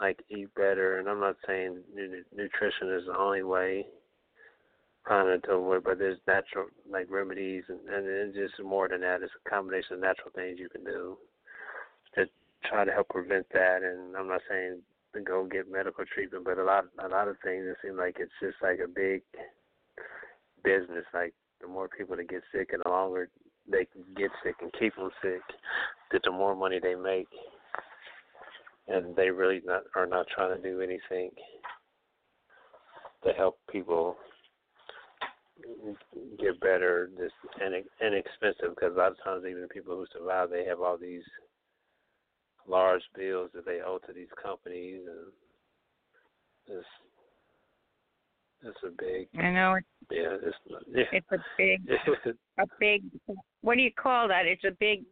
like 0.00 0.20
eat 0.28 0.54
better. 0.54 0.98
And 0.98 1.08
I'm 1.08 1.20
not 1.20 1.36
saying 1.46 1.82
nutrition 2.34 2.92
is 2.92 3.06
the 3.06 3.16
only 3.18 3.42
way 3.42 3.86
of 5.10 5.42
to 5.42 5.52
avoid, 5.52 5.84
but 5.84 5.98
there's 5.98 6.18
natural 6.26 6.66
like 6.90 7.10
remedies, 7.10 7.64
and, 7.68 7.80
and 7.88 8.06
it's 8.06 8.36
just 8.36 8.62
more 8.64 8.88
than 8.88 9.02
that. 9.02 9.22
It's 9.22 9.32
a 9.46 9.50
combination 9.50 9.94
of 9.94 10.00
natural 10.00 10.30
things 10.34 10.58
you 10.58 10.68
can 10.68 10.84
do 10.84 11.16
to 12.14 12.26
try 12.64 12.84
to 12.84 12.92
help 12.92 13.08
prevent 13.10 13.46
that. 13.52 13.82
And 13.82 14.16
I'm 14.16 14.28
not 14.28 14.40
saying 14.48 14.80
to 15.14 15.20
go 15.20 15.44
get 15.44 15.70
medical 15.70 16.04
treatment, 16.04 16.44
but 16.44 16.58
a 16.58 16.64
lot 16.64 16.84
a 17.02 17.08
lot 17.08 17.28
of 17.28 17.36
things 17.42 17.64
it 17.66 17.76
seems 17.82 17.96
like 17.98 18.16
it's 18.18 18.32
just 18.40 18.56
like 18.62 18.80
a 18.84 18.88
big 18.88 19.22
business. 20.62 21.04
Like 21.12 21.34
the 21.60 21.68
more 21.68 21.88
people 21.88 22.16
that 22.16 22.28
get 22.28 22.42
sick, 22.52 22.70
and 22.72 22.82
the 22.84 22.90
longer 22.90 23.28
they 23.70 23.86
can 23.86 24.02
get 24.16 24.30
sick 24.42 24.56
and 24.60 24.72
keep 24.78 24.94
them 24.96 25.10
sick, 25.22 25.40
that 26.12 26.20
the 26.24 26.30
more 26.30 26.54
money 26.54 26.78
they 26.82 26.94
make 26.94 27.28
and 28.88 29.16
they 29.16 29.30
really 29.30 29.62
not 29.64 29.82
are 29.94 30.06
not 30.06 30.26
trying 30.34 30.54
to 30.54 30.62
do 30.62 30.80
anything 30.80 31.30
to 33.24 33.32
help 33.32 33.58
people 33.70 34.16
get 36.38 36.60
better, 36.60 37.10
just 37.16 37.34
inexpensive. 38.00 38.74
Because 38.74 38.94
a 38.94 38.98
lot 38.98 39.12
of 39.12 39.24
times, 39.24 39.44
even 39.48 39.68
people 39.68 39.96
who 39.96 40.06
survive, 40.12 40.50
they 40.50 40.64
have 40.64 40.80
all 40.80 40.98
these 40.98 41.22
large 42.68 43.02
bills 43.16 43.50
that 43.54 43.64
they 43.66 43.80
owe 43.84 43.98
to 44.06 44.12
these 44.12 44.28
companies, 44.42 45.02
and 45.06 46.78
it's 46.78 46.86
it's 48.62 48.78
a 48.82 48.90
big. 49.02 49.28
I 49.38 49.50
know. 49.50 49.74
It's, 49.74 49.86
yeah, 50.10 50.36
it's 50.42 50.56
yeah. 50.88 51.04
it's 51.12 51.26
a 51.32 51.38
big, 51.58 51.80
a 52.58 52.64
big. 52.80 53.02
What 53.60 53.76
do 53.76 53.82
you 53.82 53.92
call 53.92 54.28
that? 54.28 54.46
It's 54.46 54.64
a 54.64 54.76
big 54.80 55.04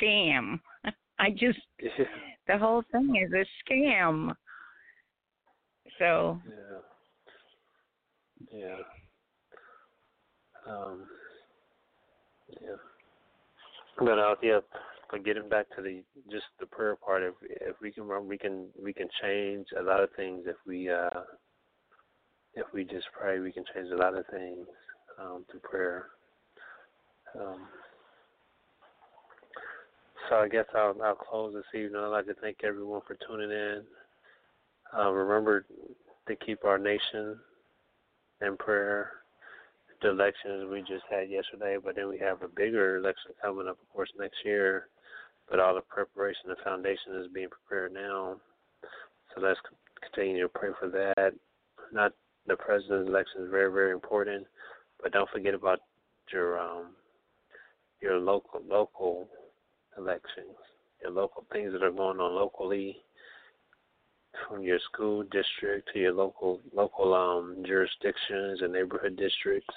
scam. 0.00 0.60
I 1.18 1.30
just 1.30 1.58
the 2.46 2.58
whole 2.58 2.82
thing 2.92 3.14
is 3.16 3.32
a 3.32 3.72
scam. 3.72 4.34
So 5.98 6.40
yeah, 8.52 8.68
yeah, 10.66 10.72
um, 10.72 11.06
yeah. 12.60 12.76
But 13.98 14.18
uh, 14.18 14.34
yeah, 14.42 14.60
but 15.12 15.24
getting 15.24 15.48
back 15.48 15.66
to 15.76 15.82
the 15.82 16.02
just 16.30 16.46
the 16.58 16.66
prayer 16.66 16.96
part, 16.96 17.22
if 17.22 17.34
if 17.42 17.76
we 17.82 17.92
can 17.92 18.04
run, 18.04 18.26
we 18.26 18.38
can 18.38 18.66
we 18.82 18.92
can 18.92 19.08
change 19.22 19.66
a 19.78 19.82
lot 19.82 20.02
of 20.02 20.08
things 20.16 20.44
if 20.46 20.56
we 20.66 20.90
uh 20.90 21.10
if 22.54 22.66
we 22.72 22.84
just 22.84 23.06
pray, 23.18 23.38
we 23.38 23.52
can 23.52 23.64
change 23.74 23.90
a 23.92 23.96
lot 23.96 24.16
of 24.16 24.24
things 24.26 24.66
um, 25.20 25.44
through 25.50 25.60
prayer. 25.60 26.06
Um, 27.38 27.60
so 30.28 30.36
I 30.36 30.48
guess 30.48 30.66
I'll 30.74 30.96
I'll 31.04 31.14
close 31.14 31.54
this 31.54 31.80
evening. 31.80 32.00
I'd 32.00 32.06
like 32.06 32.26
to 32.26 32.34
thank 32.40 32.58
everyone 32.64 33.02
for 33.06 33.16
tuning 33.26 33.50
in. 33.50 33.82
Uh, 34.96 35.10
remember 35.10 35.66
to 36.26 36.36
keep 36.36 36.64
our 36.64 36.78
nation 36.78 37.36
in 38.40 38.56
prayer. 38.56 39.10
The 40.00 40.10
elections 40.10 40.68
we 40.70 40.80
just 40.80 41.04
had 41.10 41.30
yesterday, 41.30 41.76
but 41.82 41.94
then 41.94 42.08
we 42.08 42.18
have 42.18 42.42
a 42.42 42.48
bigger 42.48 42.96
election 42.96 43.32
coming 43.40 43.68
up, 43.68 43.78
of 43.80 43.88
course, 43.94 44.10
next 44.18 44.36
year. 44.44 44.88
But 45.50 45.60
all 45.60 45.74
the 45.74 45.82
preparation, 45.82 46.48
the 46.48 46.56
foundation 46.64 47.16
is 47.16 47.26
being 47.32 47.48
prepared 47.48 47.92
now. 47.92 48.36
So 49.34 49.40
let's 49.40 49.60
continue 50.00 50.42
to 50.42 50.48
pray 50.48 50.70
for 50.78 50.88
that. 50.88 51.32
Not 51.92 52.12
the 52.46 52.56
president's 52.56 53.08
election 53.08 53.42
is 53.42 53.50
very, 53.50 53.70
very 53.70 53.92
important, 53.92 54.46
but 55.02 55.12
don't 55.12 55.28
forget 55.30 55.54
about 55.54 55.80
your 56.32 56.58
um, 56.58 56.94
your 58.00 58.18
local 58.18 58.60
local 58.68 59.28
elections, 59.98 60.56
your 61.02 61.12
local 61.12 61.44
things 61.52 61.72
that 61.72 61.82
are 61.82 61.90
going 61.90 62.18
on 62.18 62.34
locally, 62.34 62.96
from 64.48 64.62
your 64.62 64.78
school 64.92 65.22
district 65.24 65.90
to 65.92 65.98
your 65.98 66.12
local 66.12 66.60
local 66.74 67.14
um, 67.14 67.62
jurisdictions 67.66 68.60
and 68.62 68.72
neighborhood 68.72 69.16
districts, 69.16 69.74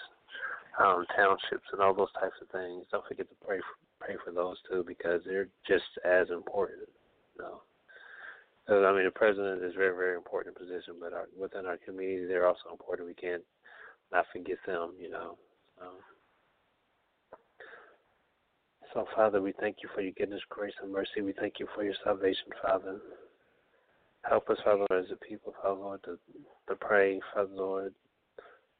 um, 0.79 1.05
townships, 1.15 1.67
and 1.71 1.81
all 1.81 1.93
those 1.93 2.11
types 2.13 2.35
of 2.41 2.47
things. 2.49 2.85
Don't 2.91 3.05
forget 3.07 3.27
to 3.29 3.45
pray 3.45 3.59
for, 3.59 3.84
pray 4.05 4.15
for 4.23 4.31
those 4.31 4.57
too 4.69 4.83
because 4.85 5.21
they're 5.25 5.49
just 5.67 5.83
as 6.05 6.29
important. 6.29 6.87
You 7.37 7.43
know? 7.43 7.61
I 8.67 8.93
mean, 8.95 9.05
the 9.05 9.11
president 9.11 9.63
is 9.63 9.73
a 9.75 9.77
very, 9.77 9.95
very 9.95 10.15
important 10.15 10.57
position, 10.57 10.95
but 10.99 11.13
our, 11.13 11.27
within 11.39 11.65
our 11.65 11.77
community, 11.77 12.25
they're 12.25 12.47
also 12.47 12.71
important. 12.71 13.07
We 13.07 13.13
can't 13.13 13.43
not 14.11 14.25
forget 14.31 14.57
them, 14.65 14.93
you 14.99 15.09
know. 15.09 15.37
Um, 15.81 15.97
so, 18.93 19.05
Father, 19.15 19.41
we 19.41 19.53
thank 19.59 19.77
you 19.83 19.89
for 19.93 20.01
your 20.01 20.13
goodness, 20.13 20.41
grace, 20.49 20.73
and 20.81 20.91
mercy. 20.91 21.21
We 21.21 21.33
thank 21.33 21.55
you 21.59 21.67
for 21.75 21.83
your 21.83 21.93
salvation, 22.03 22.47
Father. 22.61 22.99
Help 24.27 24.49
us, 24.49 24.57
Father, 24.63 24.85
as 24.97 25.05
a 25.11 25.25
people, 25.25 25.53
Father 25.61 25.79
Lord, 25.79 26.03
to, 26.05 26.17
to 26.69 26.75
pray, 26.75 27.19
Father 27.33 27.53
Lord, 27.53 27.93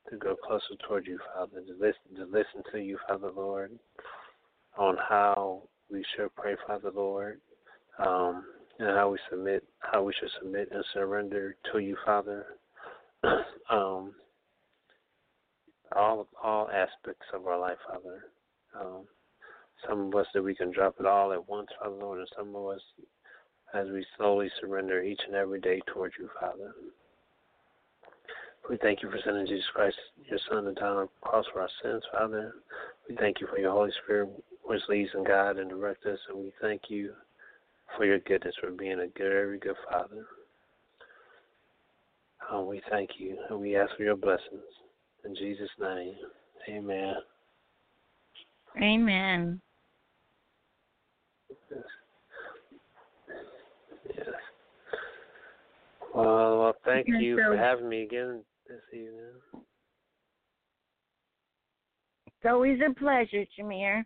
to 0.10 0.18
go 0.18 0.36
closer 0.36 0.76
toward 0.88 1.06
you, 1.06 1.20
Father, 1.34 1.62
to 1.62 1.74
listen 1.74 2.16
to 2.16 2.26
listen 2.26 2.64
to 2.72 2.80
you, 2.80 2.98
Father 3.08 3.30
Lord, 3.36 3.78
on 4.78 4.98
how 4.98 5.64
we 5.92 6.04
should 6.16 6.34
pray, 6.36 6.56
Father 6.68 6.92
Lord, 6.94 7.40
um, 8.00 8.44
and 8.80 8.90
how 8.90 9.10
we 9.10 9.20
submit, 9.30 9.64
how 9.80 10.04
we 10.04 10.14
should 10.20 10.30
submit 10.40 10.70
and 10.72 10.84
surrender 10.94 11.56
to 11.72 11.80
you, 11.80 11.96
Father. 12.06 12.46
um, 13.70 14.14
all 15.96 16.28
all 16.44 16.70
aspects 16.70 17.26
of 17.34 17.48
our 17.48 17.60
life, 17.60 17.78
Father. 17.88 18.26
Um, 18.80 19.06
some 19.88 20.08
of 20.08 20.16
us 20.16 20.28
that 20.34 20.44
we 20.44 20.56
can 20.56 20.72
drop 20.72 20.96
it 21.00 21.06
all 21.06 21.32
at 21.32 21.48
once, 21.48 21.70
Father 21.80 21.96
Lord, 21.96 22.20
and 22.20 22.28
some 22.36 22.56
of 22.56 22.68
us 22.68 22.82
as 23.74 23.88
we 23.90 24.06
slowly 24.18 24.50
surrender 24.60 25.04
each 25.04 25.20
and 25.28 25.36
every 25.36 25.60
day 25.60 25.82
towards 25.88 26.16
you, 26.20 26.30
Father. 26.40 26.74
We 28.70 28.78
thank 28.78 29.04
you 29.04 29.12
for 29.12 29.20
sending 29.24 29.46
Jesus 29.46 29.66
Christ, 29.74 29.96
your 30.28 30.40
Son, 30.50 30.64
to 30.64 30.74
die 30.74 30.88
on 30.88 30.96
the 30.96 31.10
cross 31.22 31.46
for 31.54 31.62
our 31.62 31.70
sins, 31.84 32.02
Father. 32.12 32.54
We 33.08 33.16
thank 33.16 33.40
you 33.40 33.48
for 33.48 33.60
your 33.60 33.72
Holy 33.72 33.92
Spirit, 34.04 34.30
which 34.66 34.82
leads 34.90 35.10
and 35.14 35.26
guides 35.26 35.60
and 35.60 35.70
directs 35.70 36.06
us, 36.06 36.20
and 36.30 36.38
we 36.40 36.52
thank 36.62 36.84
you 36.90 37.14
for 37.96 38.06
your 38.06 38.20
goodness, 38.20 38.56
for 38.60 38.72
being 38.72 39.00
a 39.00 39.08
good, 39.08 39.30
very 39.30 39.60
good 39.60 39.76
Father. 39.90 40.26
Oh, 42.52 42.64
we 42.66 42.82
thank 42.90 43.12
you, 43.18 43.38
and 43.50 43.60
we 43.60 43.76
ask 43.76 43.96
for 43.96 44.04
your 44.04 44.16
blessings. 44.16 44.62
In 45.24 45.36
Jesus' 45.36 45.70
name, 45.80 46.14
amen. 46.70 47.16
Amen. 48.82 49.62
Yes. 51.50 51.80
yes. 54.16 54.28
Well, 56.14 56.60
well, 56.60 56.76
thank 56.86 57.08
you 57.08 57.36
for 57.36 57.58
having 57.58 57.90
me 57.90 58.04
again 58.04 58.44
this 58.68 58.82
evening. 58.94 59.64
It's 62.28 62.46
always 62.46 62.80
a 62.88 62.94
pleasure, 62.94 63.46
Jamere. 63.58 64.06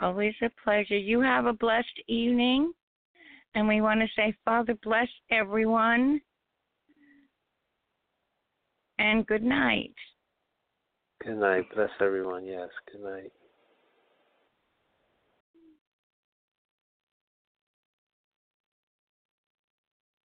Always 0.00 0.34
a 0.42 0.50
pleasure. 0.62 0.96
You 0.96 1.20
have 1.20 1.46
a 1.46 1.52
blessed 1.52 2.02
evening. 2.08 2.72
And 3.54 3.66
we 3.66 3.80
want 3.80 4.00
to 4.00 4.06
say, 4.14 4.34
Father, 4.44 4.76
bless 4.82 5.08
everyone. 5.30 6.20
And 8.98 9.26
good 9.26 9.42
night. 9.42 9.94
Good 11.24 11.38
night. 11.38 11.64
Bless 11.74 11.90
everyone. 12.00 12.44
Yes. 12.44 12.68
Good 12.92 13.02
night. 13.02 13.32